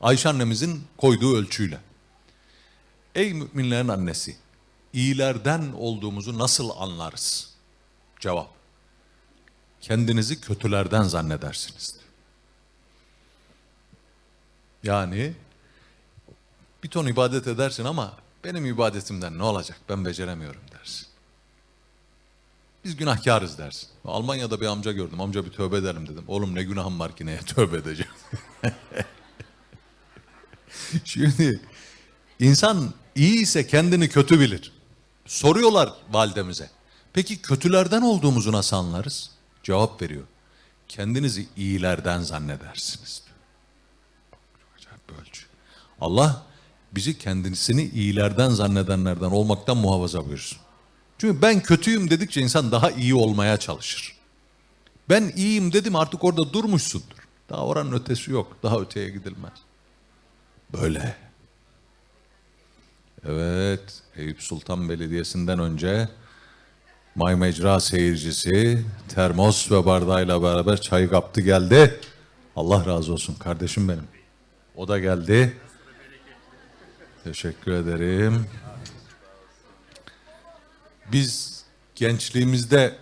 [0.02, 1.80] Ayşe annemizin koyduğu ölçüyle.
[3.16, 4.38] Ey müminlerin annesi,
[4.94, 7.54] iyilerden olduğumuzu nasıl anlarız?
[8.20, 8.50] Cevap.
[9.82, 11.96] Kendinizi kötülerden zannedersiniz.
[14.84, 15.34] Yani
[16.84, 18.14] bir ton ibadet edersin ama
[18.44, 21.08] benim ibadetimden ne olacak ben beceremiyorum dersin.
[22.86, 23.90] Biz günahkarız dersin.
[24.06, 25.22] Almanya'da bir amca gördüm.
[25.22, 26.24] Amca bir tövbe edelim dedim.
[26.28, 28.12] Oğlum ne günahım var ki neye tövbe edeceğim.
[31.06, 31.62] Şimdi
[32.40, 34.72] insan iyi ise kendini kötü bilir.
[35.26, 36.70] Soruyorlar validemize.
[37.14, 39.32] Peki kötülerden olduğumuzu nasıl anlarız?
[39.64, 40.24] Cevap veriyor.
[40.88, 43.24] Kendinizi iyilerden zannedersiniz.
[44.78, 45.46] Acayip bir ölçü.
[46.02, 46.46] Allah
[46.96, 50.58] bizi kendisini iyilerden zannedenlerden olmaktan muhafaza buyursun.
[51.18, 54.16] Çünkü ben kötüyüm dedikçe insan daha iyi olmaya çalışır.
[55.10, 57.20] Ben iyiyim dedim artık orada durmuşsundur.
[57.50, 58.58] Daha oranın ötesi yok.
[58.64, 59.54] Daha öteye gidilmez.
[60.74, 61.16] Böyle.
[63.26, 66.10] Evet, Eyüp Sultan Belediyesi'nden önce
[67.16, 72.00] May Mecra seyircisi termos ve bardağıyla beraber çayı kaptı geldi.
[72.56, 74.08] Allah razı olsun kardeşim benim.
[74.76, 75.58] O da geldi.
[77.24, 78.46] Teşekkür ederim.
[81.12, 81.64] Biz
[81.96, 82.98] gençliğimizde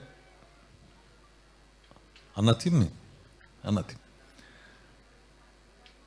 [2.35, 2.87] anlatayım mı?
[3.63, 4.01] Anlatayım.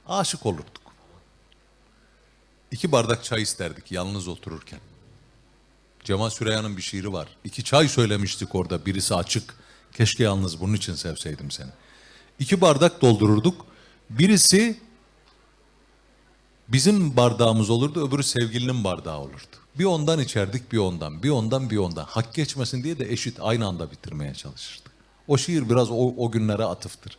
[0.08, 0.80] Aşık olurduk.
[2.70, 4.80] İki bardak çay isterdik yalnız otururken.
[6.04, 7.28] Cemal Süreyya'nın bir şiiri var.
[7.44, 8.86] İki çay söylemiştik orada.
[8.86, 9.54] Birisi açık.
[9.92, 11.70] Keşke yalnız bunun için sevseydim seni.
[12.38, 13.66] İki bardak doldururduk.
[14.10, 14.80] Birisi
[16.72, 19.56] bizim bardağımız olurdu, öbürü sevgilinin bardağı olurdu.
[19.78, 22.04] Bir ondan içerdik, bir ondan, bir ondan, bir ondan.
[22.04, 24.92] Hak geçmesin diye de eşit aynı anda bitirmeye çalışırdık.
[25.28, 27.16] O şiir biraz o, o günlere atıftır.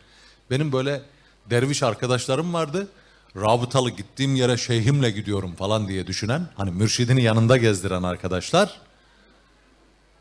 [0.50, 1.02] Benim böyle
[1.50, 2.88] derviş arkadaşlarım vardı.
[3.36, 8.82] Rabıtalı gittiğim yere şeyhimle gidiyorum falan diye düşünen, hani mürşidini yanında gezdiren arkadaşlar.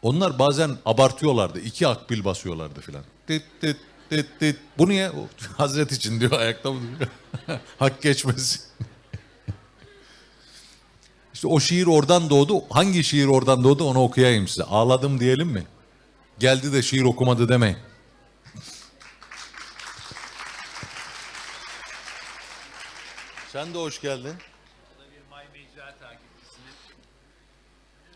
[0.02, 1.60] Onlar bazen abartıyorlardı.
[1.60, 3.02] iki akbil basıyorlardı filan.
[3.26, 3.76] Tit tit
[4.10, 4.56] tit tit.
[4.78, 5.12] Bu niye?
[5.56, 6.80] Hazret için diyor ayakta mı?
[7.78, 8.62] Hak geçmesin.
[11.40, 12.64] İşte o şiir oradan doğdu.
[12.70, 14.64] Hangi şiir oradan doğdu onu okuyayım size.
[14.64, 15.66] Ağladım diyelim mi?
[16.38, 17.78] Geldi de şiir okumadı demeyin.
[23.52, 24.34] Sen de hoş geldin.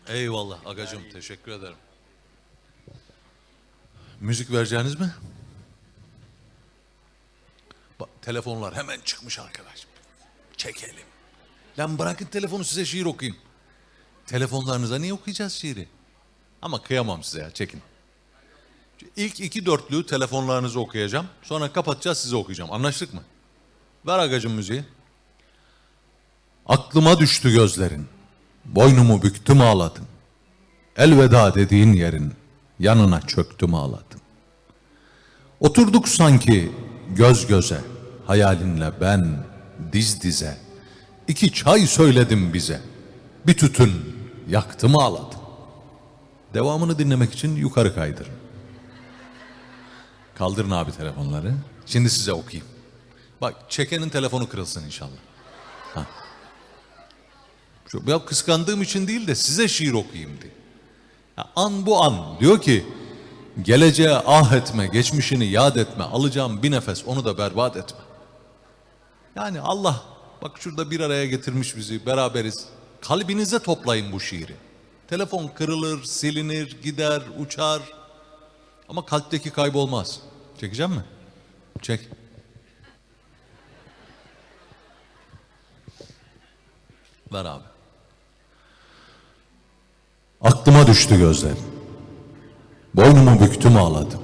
[0.07, 1.77] Eyvallah agacım teşekkür ederim.
[4.19, 5.13] Müzik vereceğiniz mi?
[7.99, 9.87] Bak, telefonlar hemen çıkmış arkadaş.
[10.57, 11.14] Çekelim.
[11.79, 13.37] Lan bırakın telefonu size şiir okuyayım.
[14.25, 15.87] Telefonlarınıza niye okuyacağız şiiri?
[16.61, 17.81] Ama kıyamam size ya çekin.
[19.15, 21.27] İlk iki dörtlüğü telefonlarınızı okuyacağım.
[21.41, 22.71] Sonra kapatacağız size okuyacağım.
[22.71, 23.21] Anlaştık mı?
[24.07, 24.83] Ver agacım müziği.
[26.65, 28.07] Aklıma düştü gözlerin.
[28.65, 30.05] Boynumu büktüm ağladım.
[30.97, 32.33] Elveda dediğin yerin
[32.79, 34.21] yanına çöktüm ağladım.
[35.59, 36.71] Oturduk sanki
[37.09, 37.81] göz göze,
[38.27, 39.45] hayalinle ben
[39.93, 40.64] diz dize.
[41.27, 42.81] İki çay söyledim bize.
[43.47, 44.15] Bir tütün
[44.49, 45.39] yaktım ağladım.
[46.53, 48.33] Devamını dinlemek için yukarı kaydırın.
[50.35, 51.53] Kaldırın abi telefonları.
[51.85, 52.67] Şimdi size okuyayım.
[53.41, 55.11] Bak çekenin telefonu kırılsın inşallah.
[55.93, 56.05] Ha.
[58.07, 60.51] Ya kıskandığım için değil de size şiir okuyayım diye.
[61.55, 62.85] An bu an diyor ki
[63.61, 67.99] Geleceğe ah etme, geçmişini yad etme, alacağım bir nefes onu da berbat etme.
[69.35, 70.03] Yani Allah
[70.41, 72.65] bak şurada bir araya getirmiş bizi, beraberiz.
[73.01, 74.55] Kalbinize toplayın bu şiiri.
[75.07, 77.81] Telefon kırılır, silinir, gider, uçar.
[78.89, 80.19] Ama kalpteki kaybolmaz.
[80.59, 81.03] Çekeceğim mi?
[81.81, 82.09] Çek.
[87.33, 87.63] Ver abi.
[90.41, 91.57] Aklıma düştü gözlerim.
[92.93, 94.21] Boynumu büktüm ağladım.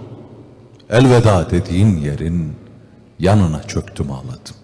[0.90, 2.56] Elveda dediğin yerin
[3.20, 4.61] yanına çöktüm ağladım.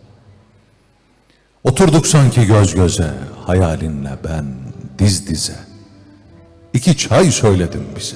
[1.67, 3.13] Oturduk sanki göz göze,
[3.45, 4.45] hayalinle ben
[4.99, 5.55] diz dize.
[6.73, 8.15] İki çay söyledin bize.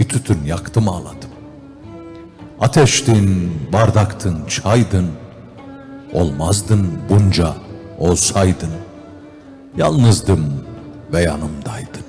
[0.00, 1.30] Bir tütün yaktım ağladım.
[2.60, 5.06] Ateştin, bardaktın, çaydın.
[6.12, 7.54] Olmazdın bunca,
[7.98, 8.70] olsaydın.
[9.76, 10.64] Yalnızdım
[11.12, 12.04] ve yanımdaydın.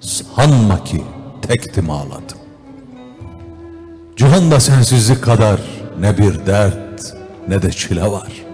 [0.00, 1.04] Sanma ki
[1.42, 2.38] tektim ağladım.
[4.16, 5.60] Cihanda sensizlik kadar
[6.00, 7.14] ne bir dert
[7.48, 8.45] ne de çile var.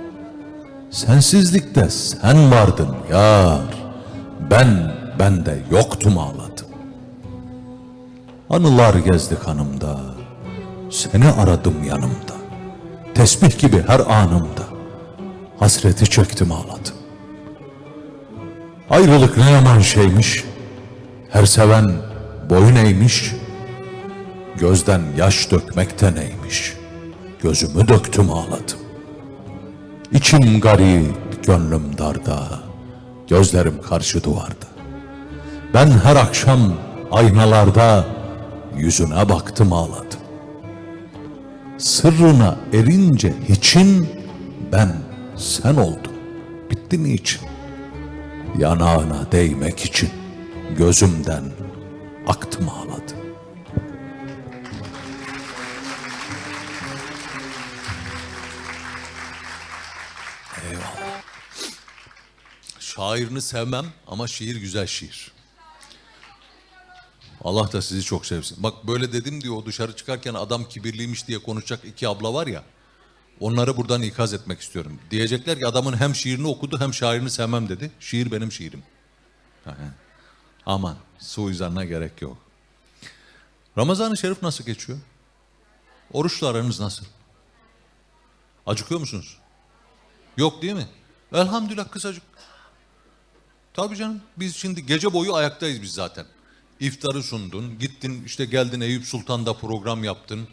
[0.93, 3.61] Sensizlikte sen vardın yar.
[4.51, 6.67] Ben bende yoktum ağladım.
[8.51, 10.01] Anılar gezdi kanımda.
[10.91, 12.35] Seni aradım yanımda.
[13.15, 14.63] Tesbih gibi her anımda.
[15.59, 16.97] Hasreti çektim ağladım.
[18.91, 20.45] Ayrılık ne yaman şeymiş.
[21.31, 21.93] Her seven
[22.51, 23.33] boyun eğmiş.
[24.59, 26.75] Gözden yaş dökmekte neymiş.
[27.43, 28.82] Gözümü döktüm ağladım.
[30.15, 32.61] İçim garip, gönlüm darda.
[33.29, 34.67] Gözlerim karşı duvarda.
[35.75, 36.75] Ben her akşam
[37.11, 38.05] aynalarda
[38.77, 40.21] yüzüne baktım ağladım.
[41.79, 44.09] Sırrına erince hiçin
[44.73, 44.93] ben
[45.37, 46.13] sen oldum.
[46.71, 47.41] Bitti niçin?
[48.59, 50.11] Yanağına değmek için
[50.79, 51.45] gözümden
[52.29, 53.12] aktım ağladım.
[62.97, 65.33] Şairini sevmem ama şiir güzel şiir.
[67.45, 68.63] Allah da sizi çok sevsin.
[68.63, 72.65] Bak böyle dedim diyor o dışarı çıkarken adam kibirliymiş diye konuşacak iki abla var ya.
[73.41, 74.99] Onları buradan ikaz etmek istiyorum.
[75.11, 77.91] Diyecekler ki adamın hem şiirini okudu hem şairini sevmem dedi.
[78.01, 78.83] Şiir benim şiirim.
[80.67, 82.37] Aman suizanına gerek yok.
[83.79, 84.99] Ramazan-ı Şerif nasıl geçiyor?
[86.13, 87.05] Oruçla aranız nasıl?
[88.67, 89.39] Acıkıyor musunuz?
[90.37, 90.89] Yok değil mi?
[91.33, 92.32] Elhamdülillah kısacık.
[93.75, 96.27] Tabii canım biz şimdi gece boyu ayaktayız biz zaten.
[96.81, 100.49] İftarı sundun, gittin işte geldin Eyüp Sultan'da program yaptın.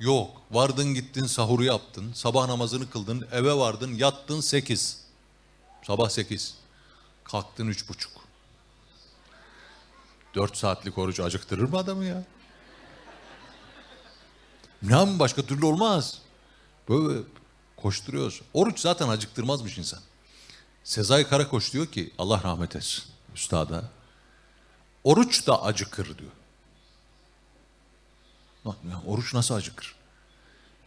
[0.00, 5.00] Yok, vardın gittin sahuru yaptın, sabah namazını kıldın, eve vardın, yattın sekiz.
[5.86, 6.54] Sabah sekiz.
[7.24, 8.12] Kalktın üç buçuk.
[10.34, 12.24] Dört saatlik oruç acıktırır mı adamı ya?
[14.82, 16.18] Yapayım başka türlü olmaz.
[16.88, 17.22] Böyle
[17.76, 18.40] koşturuyoruz.
[18.54, 20.00] Oruç zaten acıktırmazmış insan.
[20.84, 23.84] Sezai Karakoç diyor ki Allah rahmet etsin üstada.
[25.04, 26.30] Oruç da acıkır diyor.
[29.06, 29.94] Oruç nasıl acıkır?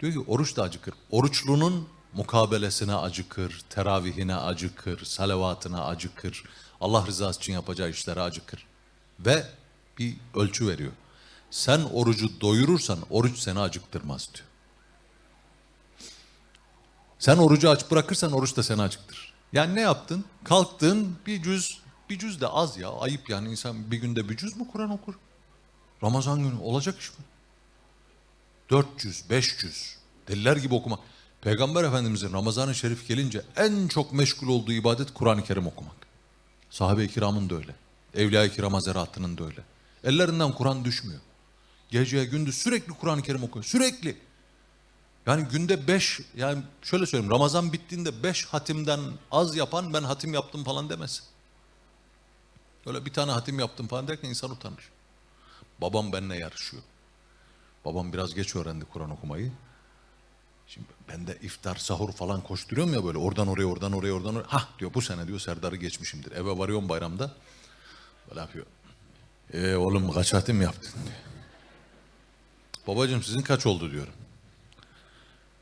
[0.01, 0.93] Diyor ki oruç da acıkır.
[1.11, 6.43] Oruçlunun mukabelesine acıkır, teravihine acıkır, salavatına acıkır.
[6.81, 8.65] Allah rızası için yapacağı işlere acıkır.
[9.19, 9.45] Ve
[9.97, 10.91] bir ölçü veriyor.
[11.51, 14.47] Sen orucu doyurursan oruç seni acıktırmaz diyor.
[17.19, 19.26] Sen orucu aç bırakırsan oruç da seni acıktırır.
[19.53, 20.25] Yani ne yaptın?
[20.43, 21.79] Kalktın bir cüz,
[22.09, 22.89] bir cüz de az ya.
[22.89, 25.13] Ayıp yani insan bir günde bir cüz mü Kur'an okur?
[26.03, 27.25] Ramazan günü olacak iş mi?
[28.69, 30.99] 400, 500 deliler gibi okuma.
[31.41, 35.95] Peygamber Efendimizin Ramazan-ı Şerif gelince en çok meşgul olduğu ibadet Kur'an-ı Kerim okumak.
[36.69, 37.75] Sahabe-i kiramın da öyle.
[38.13, 39.61] Evliya-i kiram hazaratının da öyle.
[40.03, 41.19] Ellerinden Kur'an düşmüyor.
[41.89, 43.65] Gece gündüz sürekli Kur'an-ı Kerim okuyor.
[43.65, 44.17] Sürekli.
[45.27, 48.99] Yani günde beş, yani şöyle söyleyeyim Ramazan bittiğinde beş hatimden
[49.31, 51.23] az yapan ben hatim yaptım falan demesin.
[52.85, 54.89] Öyle bir tane hatim yaptım falan derken insan utanır.
[55.81, 56.83] Babam benimle yarışıyor.
[57.85, 59.51] Babam biraz geç öğrendi Kur'an okumayı.
[60.67, 64.47] Şimdi ben de iftar, sahur falan koşturuyorum ya böyle oradan oraya, oradan oraya, oradan oraya.
[64.47, 66.31] Hah diyor bu sene diyor Serdar'ı geçmişimdir.
[66.31, 67.31] Eve varıyorum bayramda.
[68.29, 68.65] Böyle yapıyor.
[69.53, 71.17] Ee oğlum kaç hatim yaptın diyor.
[72.87, 74.13] Babacığım sizin kaç oldu diyorum.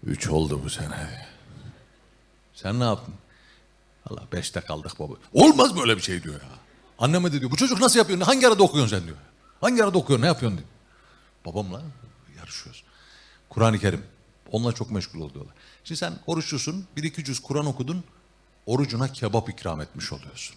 [0.05, 1.27] Üç oldu bu sene.
[2.53, 3.13] Sen ne yaptın?
[4.09, 5.13] Allah beşte kaldık baba.
[5.33, 6.49] Olmaz böyle bir şey diyor ya.
[6.99, 8.21] Anneme de diyor bu çocuk nasıl yapıyor?
[8.21, 9.17] Hangi arada okuyorsun sen diyor.
[9.61, 10.69] Hangi arada okuyorsun ne yapıyorsun diyor.
[11.45, 11.81] Babamla
[12.37, 12.83] yarışıyoruz.
[13.49, 14.03] Kur'an-ı Kerim.
[14.51, 15.55] Onunla çok meşgul oluyorlar.
[15.83, 18.03] Şimdi sen oruçlusun, bir iki cüz Kur'an okudun,
[18.65, 20.55] orucuna kebap ikram etmiş oluyorsun.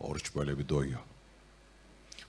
[0.00, 1.00] Oruç böyle bir doyuyor.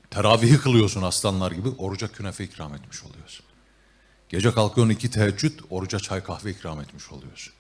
[0.10, 3.46] Teravihi kılıyorsun aslanlar gibi oruca künefe ikram etmiş oluyorsun.
[4.30, 7.54] Gece kalkıyorsun iki teheccüd oruca çay kahve ikram etmiş oluyorsun.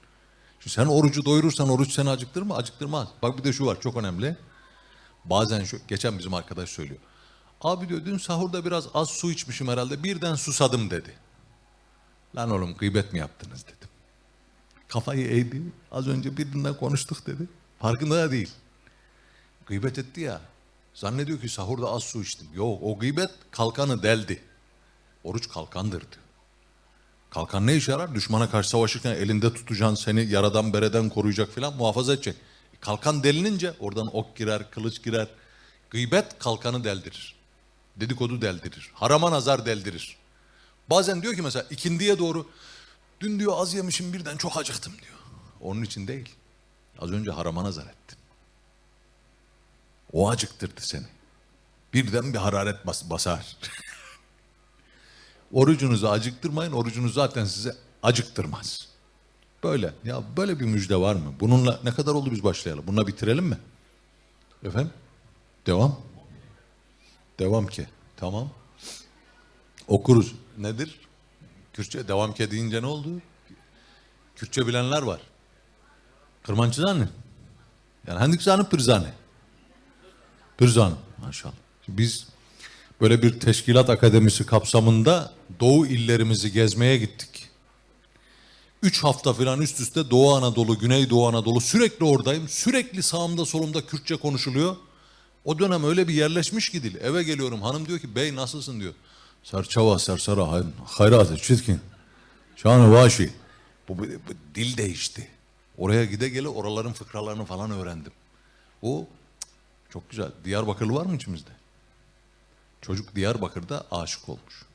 [0.59, 2.55] Şimdi sen orucu doyurursan oruç seni acıktırır mı?
[2.55, 3.07] Acıktırmaz.
[3.21, 4.37] Bak bir de şu var çok önemli.
[5.25, 6.99] Bazen şu, geçen bizim arkadaş söylüyor.
[7.61, 11.13] Abi diyor dün sahurda biraz az su içmişim herhalde birden susadım dedi.
[12.35, 13.89] Lan oğlum gıybet mi yaptınız dedim.
[14.87, 15.61] Kafayı eğdi.
[15.91, 17.47] Az önce birinden konuştuk dedi.
[17.79, 18.51] Farkında da değil.
[19.65, 20.41] Gıybet etti ya.
[20.93, 22.47] Zannediyor ki sahurda az su içtim.
[22.55, 24.43] Yok o gıybet kalkanı deldi.
[25.23, 26.26] Oruç kalkandır diyor.
[27.29, 28.15] Kalkan ne işe yarar?
[28.15, 32.35] Düşmana karşı savaşırken elinde tutacaksın seni yaradan bereden koruyacak filan muhafaza edecek.
[32.81, 35.27] Kalkan delinince oradan ok girer, kılıç girer.
[35.89, 37.35] Gıybet kalkanı deldirir.
[37.95, 38.91] Dedikodu deldirir.
[38.93, 40.17] Harama nazar deldirir.
[40.89, 42.49] Bazen diyor ki mesela ikindiye doğru
[43.19, 45.17] dün diyor az yemişim birden çok acıktım diyor.
[45.61, 46.29] Onun için değil.
[46.99, 48.17] Az önce harama nazar ettin.
[50.13, 51.05] O acıktırdı seni.
[51.93, 53.57] Birden bir hararet bas basar.
[55.53, 56.71] Orucunuzu acıktırmayın.
[56.71, 58.87] Orucunuz zaten size acıktırmaz.
[59.63, 59.93] Böyle.
[60.03, 61.33] Ya böyle bir müjde var mı?
[61.39, 62.83] Bununla ne kadar oldu biz başlayalım?
[62.87, 63.57] Bununla bitirelim mi?
[64.63, 64.91] Efendim?
[65.65, 65.99] Devam.
[67.39, 67.87] Devam ki.
[68.17, 68.49] Tamam.
[69.87, 70.35] Okuruz.
[70.57, 70.99] Nedir?
[71.73, 73.09] Kürtçe devam ki deyince ne oldu?
[74.35, 75.21] Kürtçe bilenler var.
[76.43, 77.09] Kırmancı zanne.
[78.07, 79.13] Yani handik zanı pırzane.
[80.57, 80.95] Pırzane.
[81.17, 81.53] Maşallah.
[81.87, 82.27] Biz
[83.01, 87.49] böyle bir teşkilat akademisi kapsamında Doğu illerimizi gezmeye gittik.
[88.83, 92.49] Üç hafta falan üst üste Doğu Anadolu, Güneydoğu Anadolu sürekli oradayım.
[92.49, 94.75] Sürekli sağımda solumda Kürtçe konuşuluyor.
[95.45, 96.95] O dönem öyle bir yerleşmiş ki dil.
[96.95, 98.93] Eve geliyorum hanım diyor ki bey nasılsın diyor.
[99.43, 101.79] Serçava, sersara, hayrat, çitkin.
[102.55, 103.33] Şanı vaşi.
[103.87, 105.27] Bu, bu, bu dil değişti.
[105.77, 108.11] Oraya gide gele oraların fıkralarını falan öğrendim.
[108.81, 109.07] O
[109.89, 110.31] çok güzel.
[110.45, 111.56] Diyarbakırlı var mı içimizde?
[112.81, 114.65] Çocuk Diyarbakır'da aşık olmuş.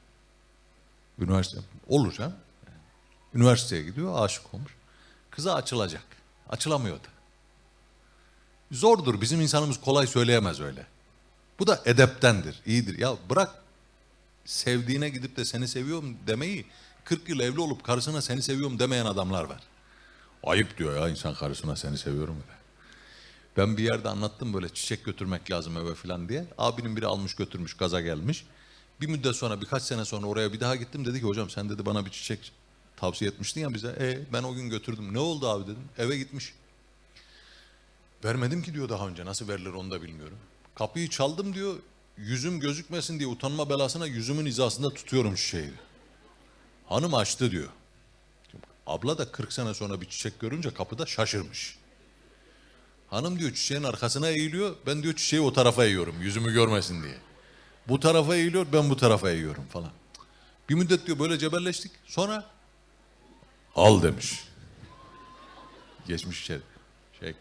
[1.19, 2.17] Üniversite olur.
[3.35, 4.73] Üniversiteye gidiyor aşık olmuş.
[5.31, 6.05] Kıza açılacak.
[6.49, 7.07] Açılamıyordu.
[8.73, 9.21] Zordur.
[9.21, 10.87] Bizim insanımız kolay söyleyemez öyle.
[11.59, 12.63] Bu da edeptendir.
[12.67, 12.99] iyidir.
[12.99, 13.55] Ya bırak
[14.45, 16.67] sevdiğine gidip de seni seviyorum demeyi
[17.05, 19.61] 40 yıl evli olup karısına seni seviyorum demeyen adamlar var.
[20.45, 22.62] Ayıp diyor ya insan karısına seni seviyorum de.
[23.57, 26.45] Ben bir yerde anlattım böyle çiçek götürmek lazım eve falan diye.
[26.59, 28.45] Abinin biri almış götürmüş gaza gelmiş.
[29.01, 31.87] Bir müddet sonra birkaç sene sonra oraya bir daha gittim dedi ki hocam sen dedi
[31.87, 32.53] bana bir çiçek
[32.97, 33.97] tavsiye etmiştin ya bize.
[34.01, 35.15] E ben o gün götürdüm.
[35.15, 35.85] Ne oldu abi dedim.
[35.99, 36.55] Eve gitmiş.
[38.25, 39.25] Vermedim ki diyor daha önce.
[39.25, 40.39] Nasıl verilir onu da bilmiyorum.
[40.75, 41.77] Kapıyı çaldım diyor.
[42.17, 45.73] Yüzüm gözükmesin diye utanma belasına yüzümün hizasında tutuyorum çiçeği.
[46.87, 47.69] Hanım açtı diyor.
[48.87, 51.79] Abla da 40 sene sonra bir çiçek görünce kapıda şaşırmış.
[53.13, 54.77] Hanım diyor çiçeğin arkasına eğiliyor.
[54.87, 57.19] Ben diyor çiçeği o tarafa eğiyorum yüzümü görmesin diye.
[57.89, 59.91] Bu tarafa eğiliyor ben bu tarafa eğiyorum falan.
[60.69, 61.93] Bir müddet diyor böyle cebelleştik.
[62.07, 62.45] Sonra
[63.75, 64.45] al demiş.
[66.07, 66.61] Geçmiş içeri.
[67.21, 67.37] Çek.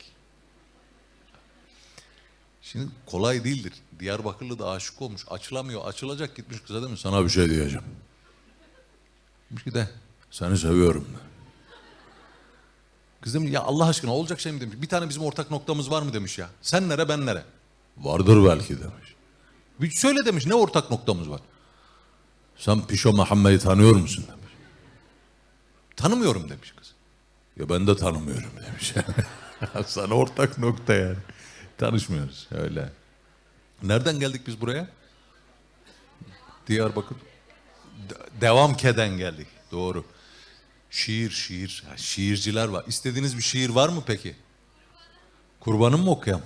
[2.62, 3.74] Şimdi kolay değildir.
[4.00, 5.26] Diyarbakırlı da aşık olmuş.
[5.30, 5.86] Açılamıyor.
[5.86, 7.86] Açılacak gitmiş kıza demiş sana bir şey diyeceğim.
[9.50, 9.90] Demiş ki de
[10.32, 11.08] seni seviyorum.
[13.22, 14.76] Kız demiş ya Allah aşkına olacak şey mi demiş.
[14.82, 16.50] Bir tane bizim ortak noktamız var mı demiş ya.
[16.62, 17.44] Sen nere ben nere?
[17.98, 19.16] Vardır belki demiş.
[19.82, 21.42] Bir söyle demiş ne ortak noktamız var?
[22.58, 24.54] Sen Pişo Muhammed'i tanıyor musun demiş.
[25.96, 26.94] Tanımıyorum demiş kız.
[27.58, 28.94] Ya ben de tanımıyorum demiş.
[29.88, 31.18] Sana ortak nokta yani.
[31.78, 32.90] Tanışmıyoruz öyle.
[33.84, 34.90] Nereden geldik biz buraya?
[36.68, 37.18] Diyarbakır.
[38.10, 39.48] De- devam keden geldik.
[39.72, 40.06] Doğru.
[40.92, 41.84] Şiir, şiir.
[41.90, 42.84] Ha, şiirciler var.
[42.88, 44.36] İstediğiniz bir şiir var mı peki?
[45.60, 46.46] Kurbanım mı okuyalım?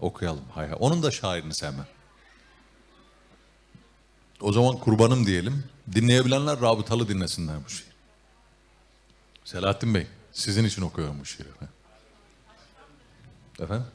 [0.00, 0.44] Okuyalım.
[0.54, 0.76] Hay hay.
[0.80, 1.86] Onun da şairini sevmem.
[4.40, 5.64] O zaman kurbanım diyelim.
[5.94, 7.92] Dinleyebilenler rabıtalı dinlesinler bu şiir.
[9.44, 11.48] Selahattin Bey, sizin için okuyorum bu şiiri.
[13.60, 13.86] Efendim?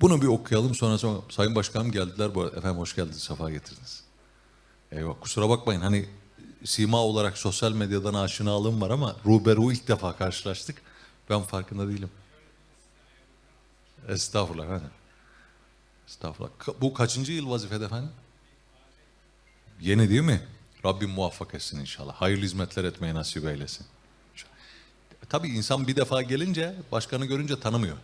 [0.00, 2.34] Bunu bir okuyalım sonra, sonra Sayın Başkanım geldiler.
[2.34, 2.46] Bu.
[2.46, 4.04] Efendim hoş geldiniz, sefa getirdiniz.
[4.92, 6.08] Eyvah kusura bakmayın hani
[6.64, 10.82] sima olarak sosyal medyadan aşinalığım var ama ruberu ilk defa karşılaştık.
[11.30, 12.10] Ben farkında değilim.
[14.08, 14.90] Estağfurullah efendim.
[16.08, 16.50] Estağfurullah.
[16.80, 18.10] Bu kaçıncı yıl vazifede efendim?
[19.80, 20.42] Yeni değil mi?
[20.84, 22.14] Rabbim muvaffak etsin inşallah.
[22.14, 23.86] Hayırlı hizmetler etmeyi nasip eylesin.
[25.28, 27.96] Tabii insan bir defa gelince başkanı görünce tanımıyor.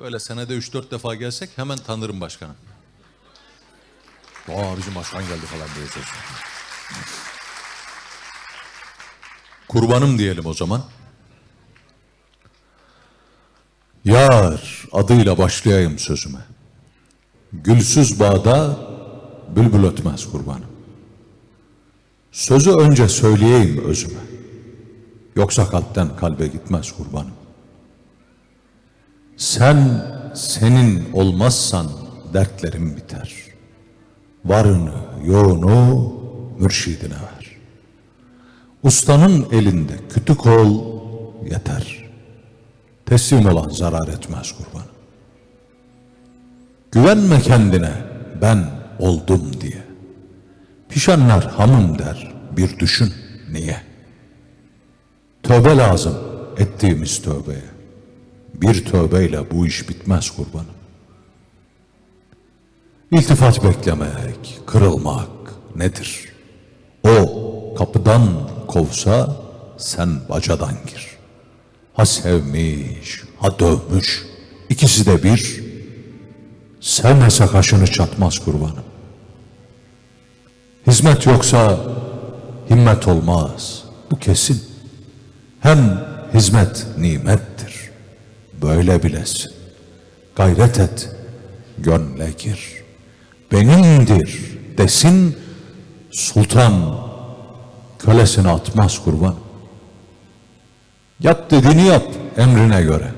[0.00, 2.56] Böyle senede 3-4 defa gelsek hemen tanırım başkanım.
[4.48, 6.08] Aa bizim başkan geldi falan diyeceğiz.
[9.68, 10.82] Kurbanım diyelim o zaman.
[14.04, 16.38] Yar adıyla başlayayım sözüme.
[17.52, 18.76] Gülsüz bağda
[19.56, 20.74] bülbül ötmez kurbanım.
[22.32, 24.20] Sözü önce söyleyeyim özüme.
[25.36, 27.34] Yoksa kalpten kalbe gitmez kurbanım.
[29.36, 31.90] Sen senin olmazsan
[32.34, 33.34] dertlerim biter.
[34.44, 36.23] Varını yoğunu
[36.64, 37.56] mürşidine ver.
[38.82, 41.00] Ustanın elinde kütük ol
[41.50, 42.04] yeter.
[43.06, 44.94] Teslim olan zarar etmez kurbanım.
[46.92, 47.92] Güvenme kendine
[48.42, 49.82] ben oldum diye.
[50.88, 53.12] Pişanlar hamım der bir düşün
[53.52, 53.80] niye?
[55.42, 56.16] Tövbe lazım
[56.56, 57.74] ettiğimiz tövbeye.
[58.54, 60.74] Bir tövbeyle bu iş bitmez kurbanım.
[63.10, 65.28] İltifat beklemek, kırılmak
[65.76, 66.23] nedir?
[67.04, 68.22] O kapıdan
[68.68, 69.36] kovsa
[69.76, 71.06] sen bacadan gir.
[71.94, 74.26] Ha sevmiş, ha dövmüş,
[74.68, 75.64] ikisi de bir.
[76.80, 78.84] Sevmese kaşını çatmaz kurbanım.
[80.86, 81.78] Hizmet yoksa
[82.70, 83.84] himmet olmaz.
[84.10, 84.62] Bu kesin.
[85.60, 87.90] Hem hizmet nimettir.
[88.62, 89.52] Böyle bilesin.
[90.36, 91.10] Gayret et,
[91.78, 92.84] gönle gir.
[93.52, 95.36] Benimdir desin,
[96.14, 96.98] sultan
[97.98, 99.34] kölesini atmaz kurban.
[101.20, 102.06] Yap dediğini yap
[102.36, 103.12] emrine göre.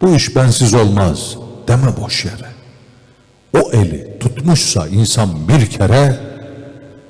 [0.00, 1.36] Bu iş bensiz olmaz
[1.68, 2.50] deme boş yere.
[3.56, 6.20] O eli tutmuşsa insan bir kere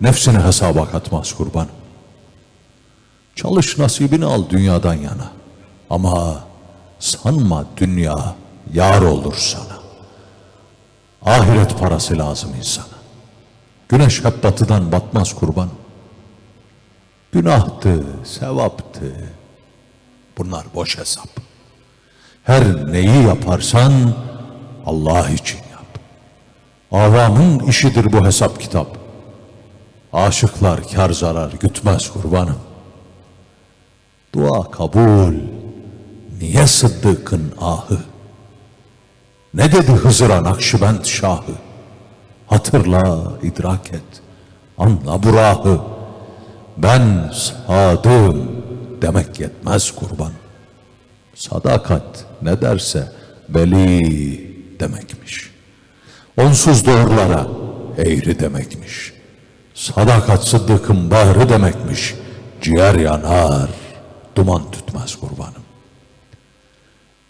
[0.01, 1.67] nefsini hesaba katmaz kurban.
[3.37, 5.31] Çalış nasibini al dünyadan yana.
[5.91, 6.45] Ama
[6.99, 8.35] sanma dünya
[8.73, 9.81] yar olur sana.
[11.23, 13.00] Ahiret parası lazım insana.
[13.91, 15.69] Güneş hep batıdan batmaz kurban.
[17.33, 19.31] Günahtı, sevaptı.
[20.39, 21.29] Bunlar boş hesap.
[22.45, 24.15] Her neyi yaparsan
[24.87, 25.99] Allah için yap.
[26.93, 28.87] Avamın işidir bu hesap kitap.
[30.13, 32.59] Aşıklar kar zarar gütmez kurbanım.
[34.35, 35.35] Dua kabul.
[36.41, 37.99] Niye Sıddık'ın ahı?
[39.55, 41.70] Ne dedi Hızır'a Nakşibend Şahı?
[42.51, 44.11] Hatırla, idrak et.
[44.79, 45.81] Anla burahı.
[46.77, 48.65] Ben sadığım
[49.03, 50.33] demek yetmez kurban.
[51.35, 53.13] Sadakat ne derse
[53.49, 54.01] beli
[54.81, 55.51] demekmiş.
[56.37, 57.47] Onsuz doğrulara
[57.99, 59.13] eğri demekmiş.
[59.75, 62.15] Sadakat sıddıkın bahrı demekmiş.
[62.63, 63.71] Ciğer yanar,
[64.37, 65.63] duman tütmez kurbanım.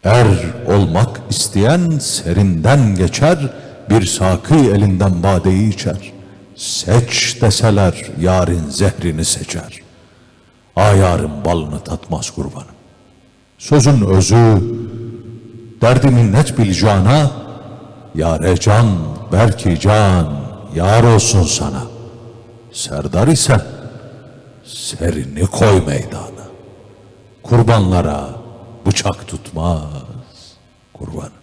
[0.05, 0.27] Er
[0.67, 3.39] olmak isteyen serinden geçer,
[3.91, 6.13] bir sakı elinden badeyi içer.
[6.57, 9.81] Seç deseler yarın zehrini seçer.
[10.77, 12.75] Ayarın balını tatmaz kurbanım.
[13.59, 14.63] Sözün özü,
[15.81, 17.31] derdi minnet bil cana,
[18.15, 18.87] yare can,
[19.33, 20.33] belki can,
[20.75, 21.83] yar olsun sana.
[22.73, 23.63] Serdar isen,
[24.65, 26.47] serini koy meydana.
[27.43, 28.29] Kurbanlara
[28.87, 29.87] bıçak tutmaz
[30.93, 31.40] kurban.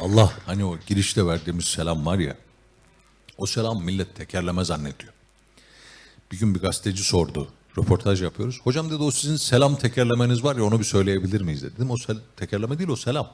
[0.00, 2.36] Allah hani o girişte verdiğimiz selam var ya,
[3.38, 5.12] o selam millet tekerleme zannediyor.
[6.32, 8.60] Bir gün bir gazeteci sordu, röportaj yapıyoruz.
[8.64, 11.74] Hocam dedi o sizin selam tekerlemeniz var ya onu bir söyleyebilir miyiz dedi.
[11.76, 11.96] Dedim o
[12.36, 13.30] tekerleme değil o selam.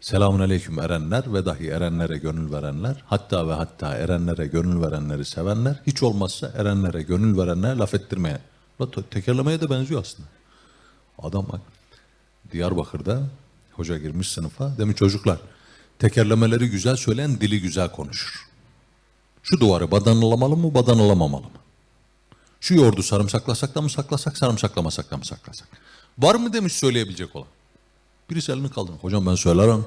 [0.00, 5.82] Selamun aleyküm erenler ve dahi erenlere gönül verenler, hatta ve hatta erenlere gönül verenleri sevenler,
[5.86, 8.38] hiç olmazsa erenlere gönül verenler laf ettirmeye.
[8.78, 10.28] Te- Tekerlemeye de benziyor aslında.
[11.18, 11.60] Adam bak,
[12.52, 13.22] Diyarbakır'da
[13.72, 15.38] hoca girmiş sınıfa, demiş çocuklar,
[15.98, 18.48] tekerlemeleri güzel söyleyen dili güzel konuşur.
[19.42, 21.50] Şu duvarı badanalamalı mı, badanılamamalı mı?
[22.60, 25.68] Şu yoğurdu sarımsaklasak da mı saklasak, sarımsaklamasak da mı saklasak?
[26.18, 27.48] Var mı demiş söyleyebilecek olan.
[28.30, 28.96] Birisi elini kaldırın.
[28.96, 29.84] Hocam ben söylerim.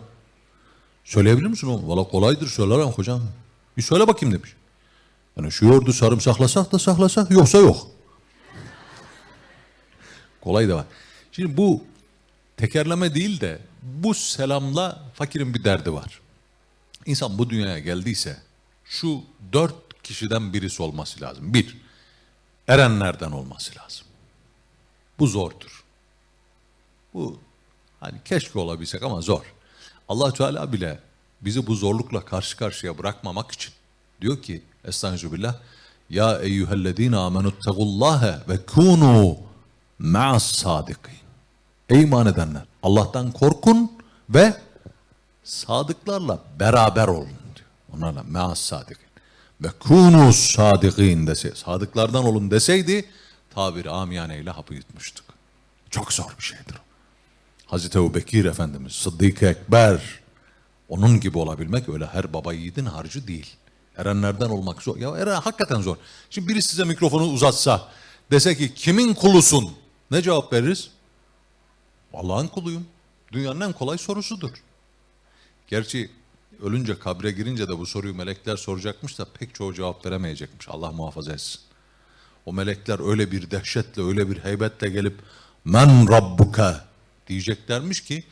[1.03, 1.89] Söyleyebilir misin oğlum?
[1.89, 3.21] Valla kolaydır söylerim hocam.
[3.77, 4.53] Bir söyle bakayım demiş.
[5.37, 7.87] Yani şu yoğurdu sarımsaklasak da saklasak yoksa yok.
[10.41, 10.85] Kolay da var.
[11.31, 11.83] Şimdi bu
[12.57, 16.21] tekerleme değil de bu selamla fakirin bir derdi var.
[17.05, 18.37] İnsan bu dünyaya geldiyse
[18.85, 19.21] şu
[19.53, 21.53] dört kişiden birisi olması lazım.
[21.53, 21.77] Bir,
[22.67, 24.07] erenlerden olması lazım.
[25.19, 25.83] Bu zordur.
[27.13, 27.39] Bu
[27.99, 29.53] hani keşke olabilsek ama zor.
[30.09, 30.99] allah Teala bile
[31.41, 33.73] bizi bu zorlukla karşı karşıya bırakmamak için
[34.21, 35.55] diyor ki Estağfirullah
[36.09, 39.37] Ya eyyühellezine amenüttegullâhe ve kûnû
[39.99, 41.26] ma'as sadikin.
[41.89, 43.91] Ey iman edenler Allah'tan korkun
[44.29, 44.53] ve
[45.43, 47.67] sadıklarla beraber olun diyor.
[47.95, 49.07] Onlarla ma'as sadikin.
[49.61, 53.05] Ve kûnû sadikin dese, sadıklardan olun deseydi
[53.55, 55.25] tabiri amiyaneyle hapı yutmuştuk.
[55.89, 56.75] Çok zor bir şeydir.
[57.65, 60.01] Hazreti Ebu Bekir Efendimiz, Sıddık-ı Ekber,
[60.89, 63.55] onun gibi olabilmek öyle her baba yiğidin harcı değil.
[63.97, 64.97] Erenlerden olmak zor.
[64.97, 65.95] Ya eren hakikaten zor.
[66.29, 67.87] Şimdi biri size mikrofonu uzatsa,
[68.31, 69.71] dese ki kimin kulusun?
[70.11, 70.89] Ne cevap veririz?
[72.13, 72.85] Allah'ın kuluyum.
[73.31, 74.51] Dünyanın en kolay sorusudur.
[75.67, 76.11] Gerçi
[76.61, 80.67] ölünce kabre girince de bu soruyu melekler soracakmış da pek çoğu cevap veremeyecekmiş.
[80.69, 81.59] Allah muhafaza etsin.
[82.45, 85.19] O melekler öyle bir dehşetle, öyle bir heybetle gelip
[85.65, 86.85] men rabbuka
[87.27, 88.23] diyeceklermiş ki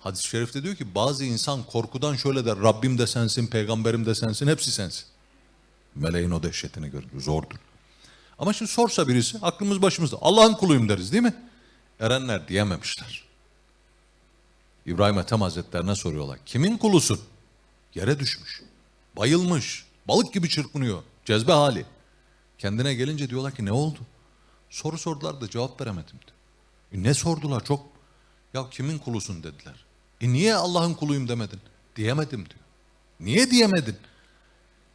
[0.00, 4.46] hadis-i şerifte diyor ki bazı insan korkudan şöyle der Rabbim de sensin, peygamberim de sensin,
[4.46, 5.04] hepsi sensin.
[5.94, 7.20] Meleğin o dehşetini görür.
[7.20, 7.56] Zordur.
[8.38, 11.34] Ama şimdi sorsa birisi aklımız başımızda Allah'ın kuluyum deriz değil mi?
[12.02, 13.24] Erenler diyememişler.
[14.86, 16.38] İbrahim Ethem Hazretlerine soruyorlar.
[16.46, 17.20] Kimin kulusun?
[17.94, 18.62] Yere düşmüş.
[19.16, 19.86] Bayılmış.
[20.08, 21.02] Balık gibi çırpınıyor.
[21.24, 21.86] Cezbe hali.
[22.58, 23.98] Kendine gelince diyorlar ki ne oldu?
[24.70, 26.16] Soru sordular da cevap veremedim.
[26.92, 27.86] E ne sordular çok?
[28.54, 29.84] Ya kimin kulusun dediler.
[30.20, 31.60] E niye Allah'ın kuluyum demedin?
[31.96, 32.60] Diyemedim diyor.
[33.20, 33.96] Niye diyemedin?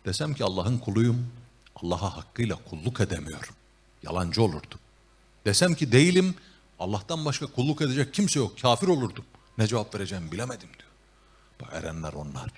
[0.05, 1.27] Desem ki Allah'ın kuluyum.
[1.75, 3.55] Allah'a hakkıyla kulluk edemiyorum.
[4.03, 4.79] Yalancı olurdum.
[5.45, 6.35] Desem ki değilim.
[6.79, 8.61] Allah'tan başka kulluk edecek kimse yok.
[8.61, 9.25] Kafir olurdum.
[9.57, 10.89] Ne cevap vereceğimi bilemedim diyor.
[11.61, 12.51] Bak erenler onlar.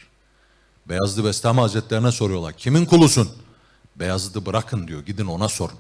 [0.90, 2.54] Beyazlı Bestami Hazretlerine soruyorlar.
[2.54, 3.30] Kimin kulusun?
[3.96, 5.06] Beyazıt'ı bırakın diyor.
[5.06, 5.78] Gidin ona sorun.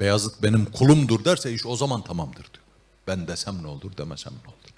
[0.00, 2.64] Beyazıt benim kulumdur derse iş o zaman tamamdır diyor.
[3.06, 4.72] Ben desem ne olur demesem ne olur.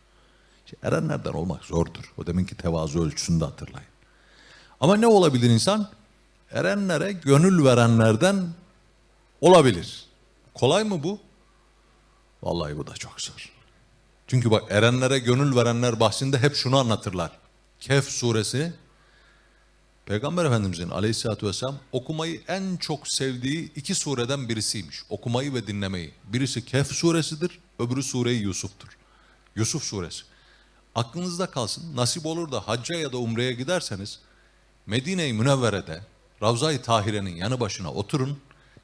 [0.67, 2.13] İşte erenlerden olmak zordur.
[2.19, 3.89] O deminki tevazu ölçüsünde hatırlayın.
[4.81, 5.91] Ama ne olabilir insan?
[6.51, 8.49] Erenlere gönül verenlerden
[9.41, 10.05] olabilir.
[10.55, 11.19] Kolay mı bu?
[12.45, 13.53] Vallahi bu da çok zor.
[14.27, 17.31] Çünkü bak erenlere gönül verenler bahsinde hep şunu anlatırlar.
[17.81, 18.73] Kehf suresi
[20.07, 25.03] Peygamber Efendimizin aleyhissalatü vesselam okumayı en çok sevdiği iki sureden birisiymiş.
[25.09, 26.15] Okumayı ve dinlemeyi.
[26.25, 28.89] Birisi Kehf suresidir, öbürü Sure-i Yusuf'tur.
[29.57, 30.25] Yusuf suresi.
[30.95, 34.21] Aklınızda kalsın, nasip olur da hacca ya da umreye giderseniz,
[34.87, 36.01] Medine-i Münevvere'de,
[36.43, 38.39] Ravza-i Tahire'nin yanı başına oturun,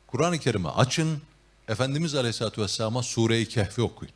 [0.06, 1.22] Kur'an-ı Kerim'i açın,
[1.70, 4.14] Efendimiz Aleyhisselatü Vesselam'a Sure-i Kehf'i okuyun.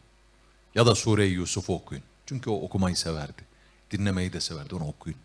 [0.75, 2.03] Ya da Sure-i Yusuf'u okuyun.
[2.27, 3.43] Çünkü o okumayı severdi.
[3.91, 5.19] Dinlemeyi de severdi, onu okuyun.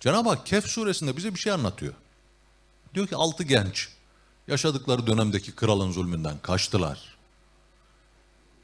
[0.00, 1.94] Cenab-ı Hak Kehf suresinde bize bir şey anlatıyor.
[2.94, 3.88] Diyor ki altı genç
[4.48, 7.16] yaşadıkları dönemdeki kralın zulmünden kaçtılar.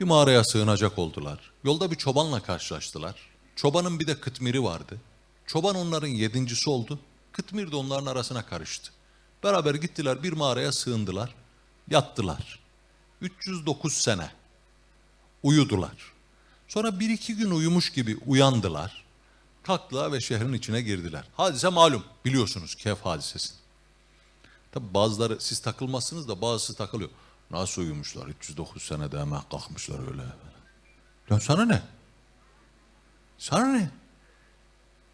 [0.01, 1.53] Bir mağaraya sığınacak oldular.
[1.65, 3.15] Yolda bir çobanla karşılaştılar.
[3.57, 5.01] Çobanın bir de kıtmiri vardı.
[5.47, 6.99] Çoban onların yedincisi oldu.
[7.33, 8.91] Kıtmir de onların arasına karıştı.
[9.43, 11.35] Beraber gittiler bir mağaraya sığındılar.
[11.91, 12.59] Yattılar.
[13.21, 14.31] 309 sene
[15.43, 16.13] uyudular.
[16.69, 19.05] Sonra bir iki gün uyumuş gibi uyandılar.
[19.63, 21.25] Kalktılar ve şehrin içine girdiler.
[21.37, 23.55] Hadise malum biliyorsunuz Kehf hadisesi.
[24.73, 27.11] Tabi bazıları siz takılmazsınız da bazısı takılıyor.
[27.51, 30.23] Nasıl uyumuşlar 309 senede hemen kalkmışlar öyle.
[31.31, 31.83] Ya sana ne?
[33.39, 33.91] Sana ne?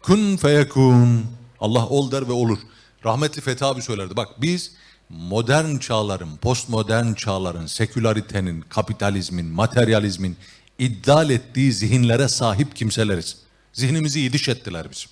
[0.01, 1.25] Kun feyekun.
[1.59, 2.59] Allah ol der ve olur.
[3.05, 4.15] Rahmetli Fethi abi söylerdi.
[4.15, 4.75] Bak biz
[5.13, 10.37] modern çağların, postmodern çağların, sekülaritenin, kapitalizmin, materyalizmin
[10.79, 13.37] iddial ettiği zihinlere sahip kimseleriz.
[13.73, 15.09] Zihnimizi yidiş ettiler bizim.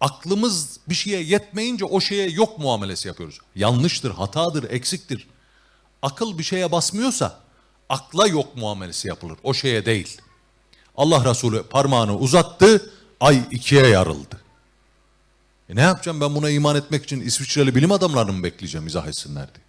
[0.00, 3.38] Aklımız bir şeye yetmeyince o şeye yok muamelesi yapıyoruz.
[3.54, 5.28] Yanlıştır, hatadır, eksiktir.
[6.02, 7.40] Akıl bir şeye basmıyorsa
[7.88, 9.38] akla yok muamelesi yapılır.
[9.42, 10.20] O şeye değil.
[10.96, 14.40] Allah Resulü parmağını uzattı, ay ikiye yarıldı.
[15.68, 19.54] E ne yapacağım ben buna iman etmek için İsviçreli bilim adamlarını mı bekleyeceğim izah etsinler
[19.54, 19.64] diye.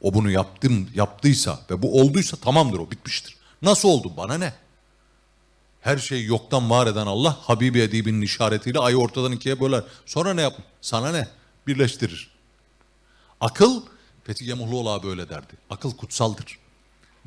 [0.00, 3.36] O bunu yaptım, yaptıysa ve bu olduysa tamamdır o bitmiştir.
[3.62, 4.54] Nasıl oldu bana ne?
[5.80, 9.84] Her şeyi yoktan var eden Allah Habibi Edib'in işaretiyle ayı ortadan ikiye böler.
[10.06, 10.54] Sonra ne yap?
[10.80, 11.28] Sana ne?
[11.66, 12.30] Birleştirir.
[13.40, 13.82] Akıl,
[14.24, 15.52] Fethi Yemuhluoğlu abi böyle derdi.
[15.70, 16.58] Akıl kutsaldır.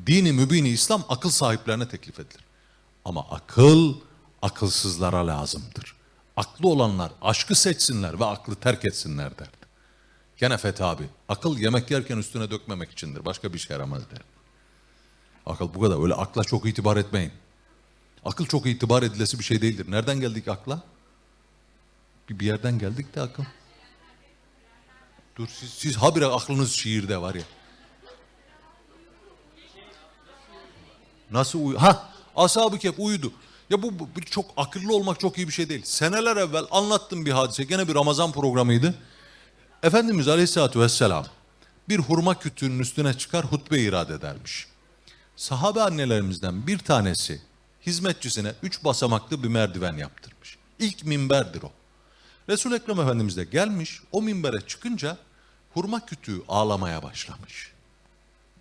[0.07, 2.43] Dini mübini İslam akıl sahiplerine teklif edilir.
[3.05, 3.95] Ama akıl
[4.41, 5.98] akılsızlara lazımdır.
[6.39, 9.57] Aklı olanlar aşkı seçsinler ve aklı terk etsinler derdi.
[10.37, 13.25] Gene Fethi abi, akıl yemek yerken üstüne dökmemek içindir.
[13.25, 14.21] Başka bir şey yaramaz der.
[15.45, 16.03] Akıl bu kadar.
[16.03, 17.31] Öyle akla çok itibar etmeyin.
[18.25, 19.91] Akıl çok itibar edilesi bir şey değildir.
[19.91, 20.81] Nereden geldik akla?
[22.29, 23.43] Bir, yerden geldik de akıl.
[25.35, 27.43] Dur siz, siz habire aklınız şiirde var ya.
[31.31, 31.81] Nasıl uyu?
[31.81, 33.33] Ha, ashab-ı kehf uyudu.
[33.69, 35.83] Ya bu, bu çok akıllı olmak çok iyi bir şey değil.
[35.83, 37.63] Seneler evvel anlattım bir hadise.
[37.63, 38.95] Gene bir Ramazan programıydı.
[39.83, 41.25] Efendimiz Aleyhisselatü Vesselam
[41.89, 44.67] bir hurma kütüğünün üstüne çıkar hutbe irade edermiş.
[45.35, 47.41] Sahabe annelerimizden bir tanesi
[47.85, 50.57] hizmetçisine üç basamaklı bir merdiven yaptırmış.
[50.79, 51.71] İlk minberdir o.
[52.49, 55.17] Resul-i Ekrem Efendimiz de gelmiş, o minbere çıkınca
[55.73, 57.71] hurma kütüğü ağlamaya başlamış.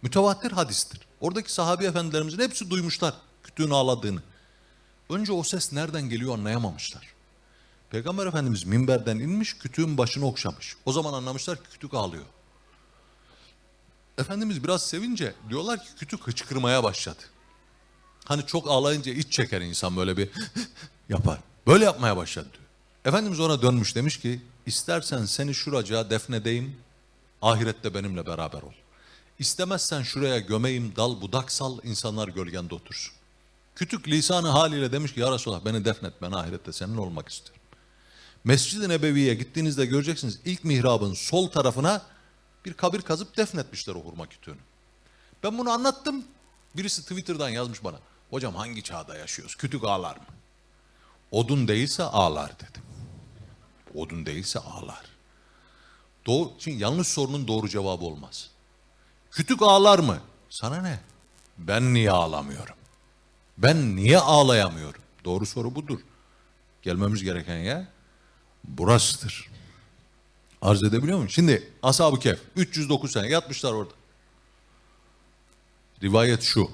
[0.03, 1.01] Mütevatir hadistir.
[1.21, 4.21] Oradaki sahabi efendilerimizin hepsi duymuşlar kütüğün ağladığını.
[5.11, 7.15] Önce o ses nereden geliyor anlayamamışlar.
[7.91, 10.77] Peygamber Efendimiz minberden inmiş, kütüğün başını okşamış.
[10.85, 12.25] O zaman anlamışlar ki kütük ağlıyor.
[14.19, 17.23] Efendimiz biraz sevince diyorlar ki kütük hıçkırmaya başladı.
[18.25, 20.31] Hani çok ağlayınca iç çeker insan böyle bir
[21.09, 21.39] yapar.
[21.67, 22.65] Böyle yapmaya başladı diyor.
[23.05, 26.77] Efendimiz ona dönmüş demiş ki istersen seni şuracığa defnedeyim
[27.43, 28.73] ahirette benimle beraber ol.
[29.39, 33.18] İstemezsen şuraya gömeyim dal budak sal insanlar gölgende otursun.
[33.79, 37.62] Kütük lisanı haliyle demiş ki ya Resulallah beni defnet ben ahirette seninle olmak istiyorum.
[38.45, 42.03] Mescid-i Nebevi'ye gittiğinizde göreceksiniz ilk mihrabın sol tarafına
[42.64, 44.59] bir kabir kazıp defnetmişler o hurma kütüğünü.
[45.43, 46.24] Ben bunu anlattım.
[46.76, 47.97] Birisi Twitter'dan yazmış bana.
[48.31, 49.55] Hocam hangi çağda yaşıyoruz?
[49.55, 50.22] Kütük ağlar mı?
[51.31, 52.83] Odun değilse ağlar dedim.
[53.95, 55.05] Odun değilse ağlar.
[56.26, 58.51] Doğru, şimdi yanlış sorunun doğru cevabı olmaz.
[59.31, 60.18] Kütük ağlar mı?
[60.51, 61.01] Sana ne?
[61.59, 62.79] Ben niye ağlamıyorum?
[63.59, 65.03] Ben niye ağlayamıyorum?
[65.25, 66.01] Doğru soru budur.
[66.83, 67.87] Gelmemiz gereken yer
[68.65, 69.51] burasıdır.
[70.63, 71.31] Arz edebiliyor muyum?
[71.31, 73.93] Şimdi Ashab-ı Kehf 309 sene yatmışlar orada.
[76.03, 76.71] Rivayet şu.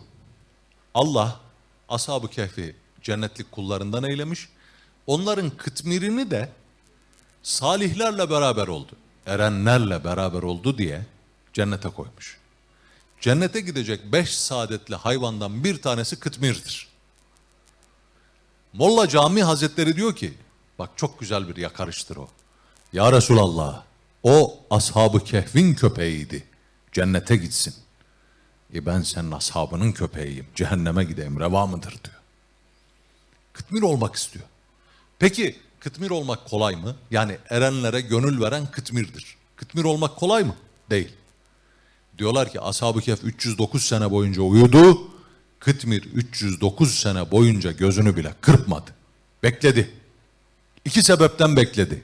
[0.95, 1.41] Allah
[1.89, 4.49] Ashab-ı Kehf'i cennetlik kullarından eylemiş.
[5.07, 6.53] Onların kıtmirini de
[7.43, 8.93] salihlerle beraber oldu.
[9.26, 11.07] Erenlerle beraber oldu diye
[11.53, 12.39] cennete koymuş.
[13.25, 16.89] Cennete gidecek beş saadetli hayvandan bir tanesi kıtmirdir.
[18.72, 20.35] Molla Cami Hazretleri diyor ki,
[20.79, 22.29] bak çok güzel bir yakarıştır o.
[22.93, 23.83] Ya Resulallah,
[24.22, 26.45] o ashabı kehvin köpeğiydi.
[26.93, 27.75] Cennete gitsin.
[28.75, 30.47] E ben senin ashabının köpeğiyim.
[30.55, 31.41] Cehenneme gideyim.
[31.41, 32.20] Reva mıdır diyor.
[33.53, 34.45] Kıtmir olmak istiyor.
[35.18, 36.97] Peki kıtmir olmak kolay mı?
[37.11, 39.37] Yani erenlere gönül veren kıtmirdir.
[39.57, 40.57] Kıtmir olmak kolay mı?
[40.91, 41.12] Değil.
[42.18, 45.10] Diyorlar ki Ashab-ı Kehf 309 sene boyunca uyudu.
[45.58, 48.90] Kıtmir 309 sene boyunca gözünü bile kırpmadı.
[49.42, 49.90] Bekledi.
[50.84, 52.02] İki sebepten bekledi.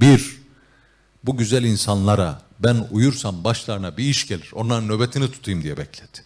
[0.00, 0.38] Bir,
[1.24, 4.50] bu güzel insanlara ben uyursam başlarına bir iş gelir.
[4.52, 6.24] Onların nöbetini tutayım diye bekledi.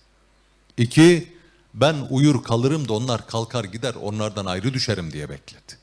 [0.76, 1.32] İki,
[1.74, 5.78] ben uyur kalırım da onlar kalkar gider onlardan ayrı düşerim diye bekledi.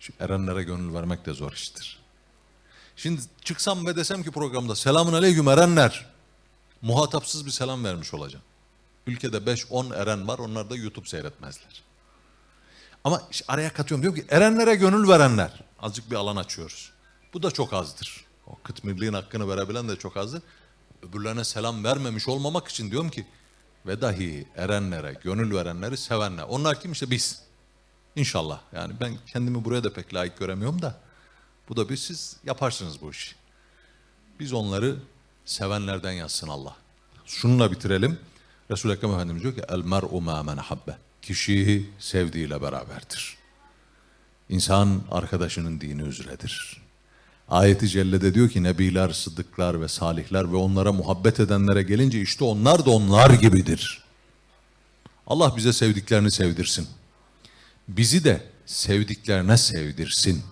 [0.00, 1.98] Şimdi erenlere gönül vermek de zor iştir.
[2.96, 6.13] Şimdi çıksam ve desem ki programda selamun aleyküm erenler.
[6.84, 8.44] Muhatapsız bir selam vermiş olacağım.
[9.06, 11.82] Ülkede 5-10 eren var onlar da YouTube seyretmezler.
[13.04, 15.64] Ama işte araya katıyorum diyorum ki erenlere gönül verenler.
[15.78, 16.92] Azıcık bir alan açıyoruz.
[17.34, 18.24] Bu da çok azdır.
[18.46, 20.42] O kıtmirliğin hakkını verebilen de çok azdır.
[21.02, 23.26] Öbürlerine selam vermemiş olmamak için diyorum ki
[23.86, 26.42] ve dahi erenlere, gönül verenleri sevenler.
[26.42, 27.42] Onlar kim işte biz.
[28.16, 28.60] İnşallah.
[28.72, 31.00] Yani ben kendimi buraya da pek layık göremiyorum da
[31.68, 33.34] bu da bir siz yaparsınız bu işi.
[34.40, 34.96] Biz onları
[35.44, 36.76] sevenlerden yazsın Allah.
[37.26, 38.18] Şununla bitirelim.
[38.70, 40.96] Resul-i Ekrem Efendimiz diyor ki el mer'u ma men habbe.
[41.22, 43.36] Kişi sevdiğiyle beraberdir.
[44.48, 46.82] İnsan arkadaşının dini üzredir.
[47.48, 52.86] Ayeti Celle'de diyor ki Nebiler, Sıddıklar ve Salihler ve onlara muhabbet edenlere gelince işte onlar
[52.86, 54.04] da onlar gibidir.
[55.26, 56.88] Allah bize sevdiklerini sevdirsin.
[57.88, 60.42] Bizi de sevdiklerine sevdirsin.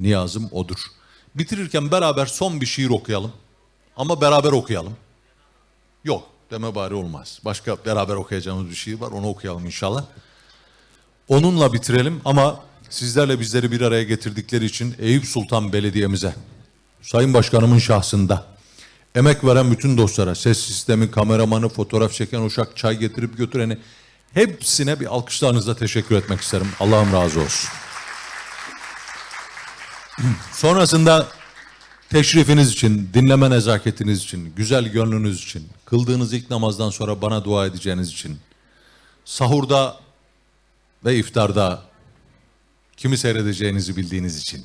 [0.00, 0.78] Niyazım odur.
[1.34, 3.32] Bitirirken beraber son bir şiir okuyalım.
[3.98, 4.96] Ama beraber okuyalım.
[6.04, 7.38] Yok deme bari olmaz.
[7.44, 10.04] Başka beraber okuyacağımız bir şiir var onu okuyalım inşallah.
[11.28, 16.34] Onunla bitirelim ama sizlerle bizleri bir araya getirdikleri için Eyüp Sultan Belediye'mize,
[17.02, 18.46] Sayın Başkanımın şahsında,
[19.14, 23.78] emek veren bütün dostlara, ses sistemi, kameramanı, fotoğraf çeken uşak, çay getirip götüreni,
[24.34, 26.68] hepsine bir alkışlarınızla teşekkür etmek isterim.
[26.80, 27.70] Allah'ım razı olsun.
[30.52, 31.26] Sonrasında
[32.10, 38.08] teşrifiniz için, dinleme nezaketiniz için, güzel gönlünüz için, kıldığınız ilk namazdan sonra bana dua edeceğiniz
[38.08, 38.38] için,
[39.24, 39.96] sahurda
[41.04, 41.82] ve iftarda
[42.96, 44.64] kimi seyredeceğinizi bildiğiniz için,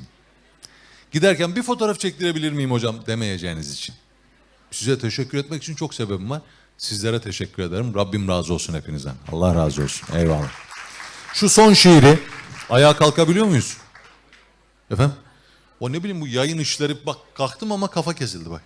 [1.12, 3.96] giderken bir fotoğraf çektirebilir miyim hocam demeyeceğiniz için.
[4.72, 6.42] Size teşekkür etmek için çok sebebim var.
[6.78, 7.96] Sizlere teşekkür ederim.
[7.96, 9.16] Rabbim razı olsun hepinizden.
[9.32, 10.16] Allah razı olsun.
[10.16, 10.52] Eyvallah.
[11.34, 12.20] Şu son şiiri
[12.70, 13.78] ayağa kalkabiliyor muyuz?
[14.92, 15.16] Efendim?
[15.84, 18.62] O ne bileyim bu yayın işleri bak kalktım ama kafa kesildi bak.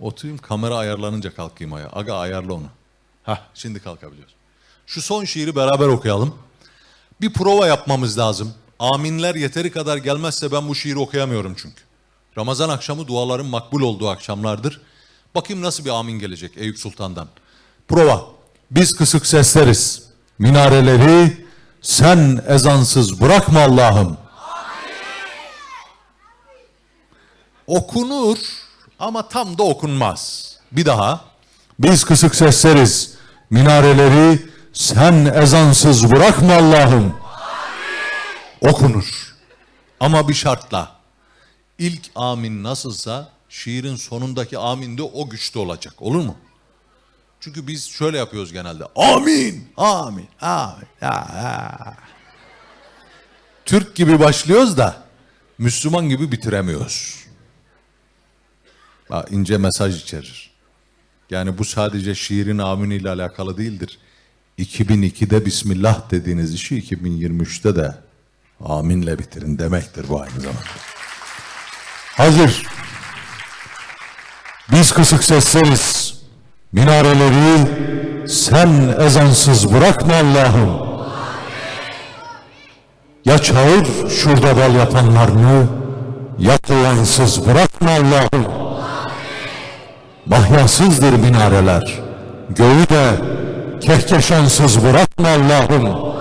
[0.00, 1.90] Oturayım kamera ayarlanınca kalkayım ayağa.
[1.92, 2.66] Aga ayarla onu.
[3.22, 4.34] Hah şimdi kalkabiliyoruz.
[4.86, 6.34] Şu son şiiri beraber okuyalım.
[7.20, 8.54] Bir prova yapmamız lazım.
[8.78, 11.82] Aminler yeteri kadar gelmezse ben bu şiiri okuyamıyorum çünkü.
[12.38, 14.80] Ramazan akşamı duaların makbul olduğu akşamlardır.
[15.34, 17.28] Bakayım nasıl bir amin gelecek Eyüp Sultan'dan.
[17.88, 18.24] Prova.
[18.70, 20.02] Biz kısık sesleriz.
[20.38, 21.46] Minareleri
[21.82, 24.21] sen ezansız bırakma Allah'ım.
[27.72, 28.38] Okunur
[28.98, 30.52] ama tam da okunmaz.
[30.72, 31.24] Bir daha.
[31.78, 33.14] Biz kısık sesleriz.
[33.50, 37.16] Minareleri sen ezansız bırakma Allah'ım.
[38.60, 39.34] Okunur.
[40.00, 40.96] Ama bir şartla.
[41.78, 45.94] İlk amin nasılsa şiirin sonundaki amin de o güçte olacak.
[45.98, 46.36] Olur mu?
[47.40, 48.84] Çünkü biz şöyle yapıyoruz genelde.
[48.96, 50.88] Amin, amin, amin.
[51.00, 51.94] Ha, ha.
[53.64, 54.96] Türk gibi başlıyoruz da
[55.58, 57.21] Müslüman gibi bitiremiyoruz.
[59.30, 60.50] İnce mesaj içerir.
[61.30, 63.98] Yani bu sadece şiirin aminiyle alakalı değildir.
[64.58, 67.94] 2002'de Bismillah dediğiniz işi 2023'te de
[68.64, 70.60] aminle bitirin demektir bu aynı zamanda.
[72.16, 72.66] Hazır.
[74.72, 76.14] Biz kısık sesleriz.
[76.72, 77.68] Minareleri
[78.28, 80.92] sen ezansız bırakma Allah'ım.
[83.24, 85.66] Ya çağır şurada bal yapanlarını,
[86.38, 88.61] ya kılansız bırakma Allah'ım.
[90.32, 92.00] Mahyasızdır minareler,
[92.50, 93.10] göğü de
[93.80, 96.14] kehkeşansız bırakma Allah'ım.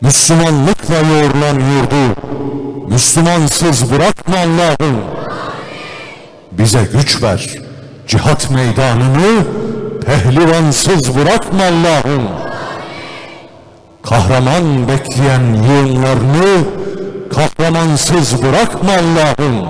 [0.00, 2.20] Müslümanlıkla yoğrulan yurdu,
[2.88, 4.96] Müslümansız bırakma Allah'ım.
[6.52, 7.48] Bize güç ver,
[8.06, 9.44] cihat meydanını
[10.06, 12.28] pehlivansız bırakma Allah'ım.
[14.02, 16.64] Kahraman bekleyen yığınlarını
[17.34, 19.66] kahramansız bırakma Allah'ım.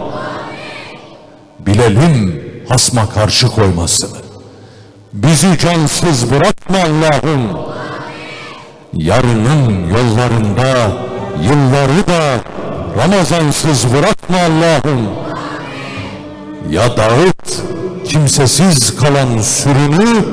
[1.59, 2.42] Bilelim
[2.73, 4.19] hasma karşı koymasını.
[5.13, 7.43] Bizi cansız bırakma Allah'ım.
[8.93, 10.93] Yarının yollarında
[11.43, 12.41] yılları da
[13.03, 15.09] Ramazansız bırakma Allah'ım.
[16.71, 17.63] Ya dağıt
[18.05, 20.25] kimsesiz kalan sürünü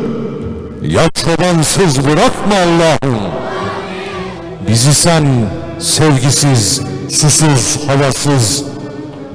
[0.82, 3.20] ya çobansız bırakma Allah'ım.
[4.68, 5.26] Bizi sen
[5.80, 8.64] sevgisiz, susuz, havasız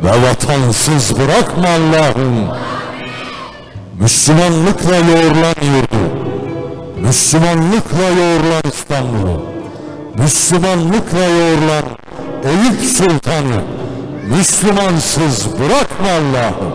[0.04, 2.48] ve vatansız bırakma Allah'ım.
[4.00, 6.26] Müslümanlıkla yoğrulan yurdu,
[7.00, 9.42] Müslümanlıkla yoğrulan İstanbul'u,
[10.18, 11.84] Müslümanlıkla yoğrulan
[12.44, 13.62] Eyüp Sultan'ı
[14.36, 16.72] Müslümansız bırakma Allah'ım.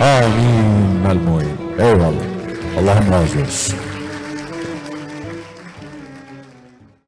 [0.00, 0.82] Amin.
[1.06, 1.48] Melmuin.
[1.78, 2.24] Eyvallah.
[2.78, 3.91] Allah'ım razı olsun.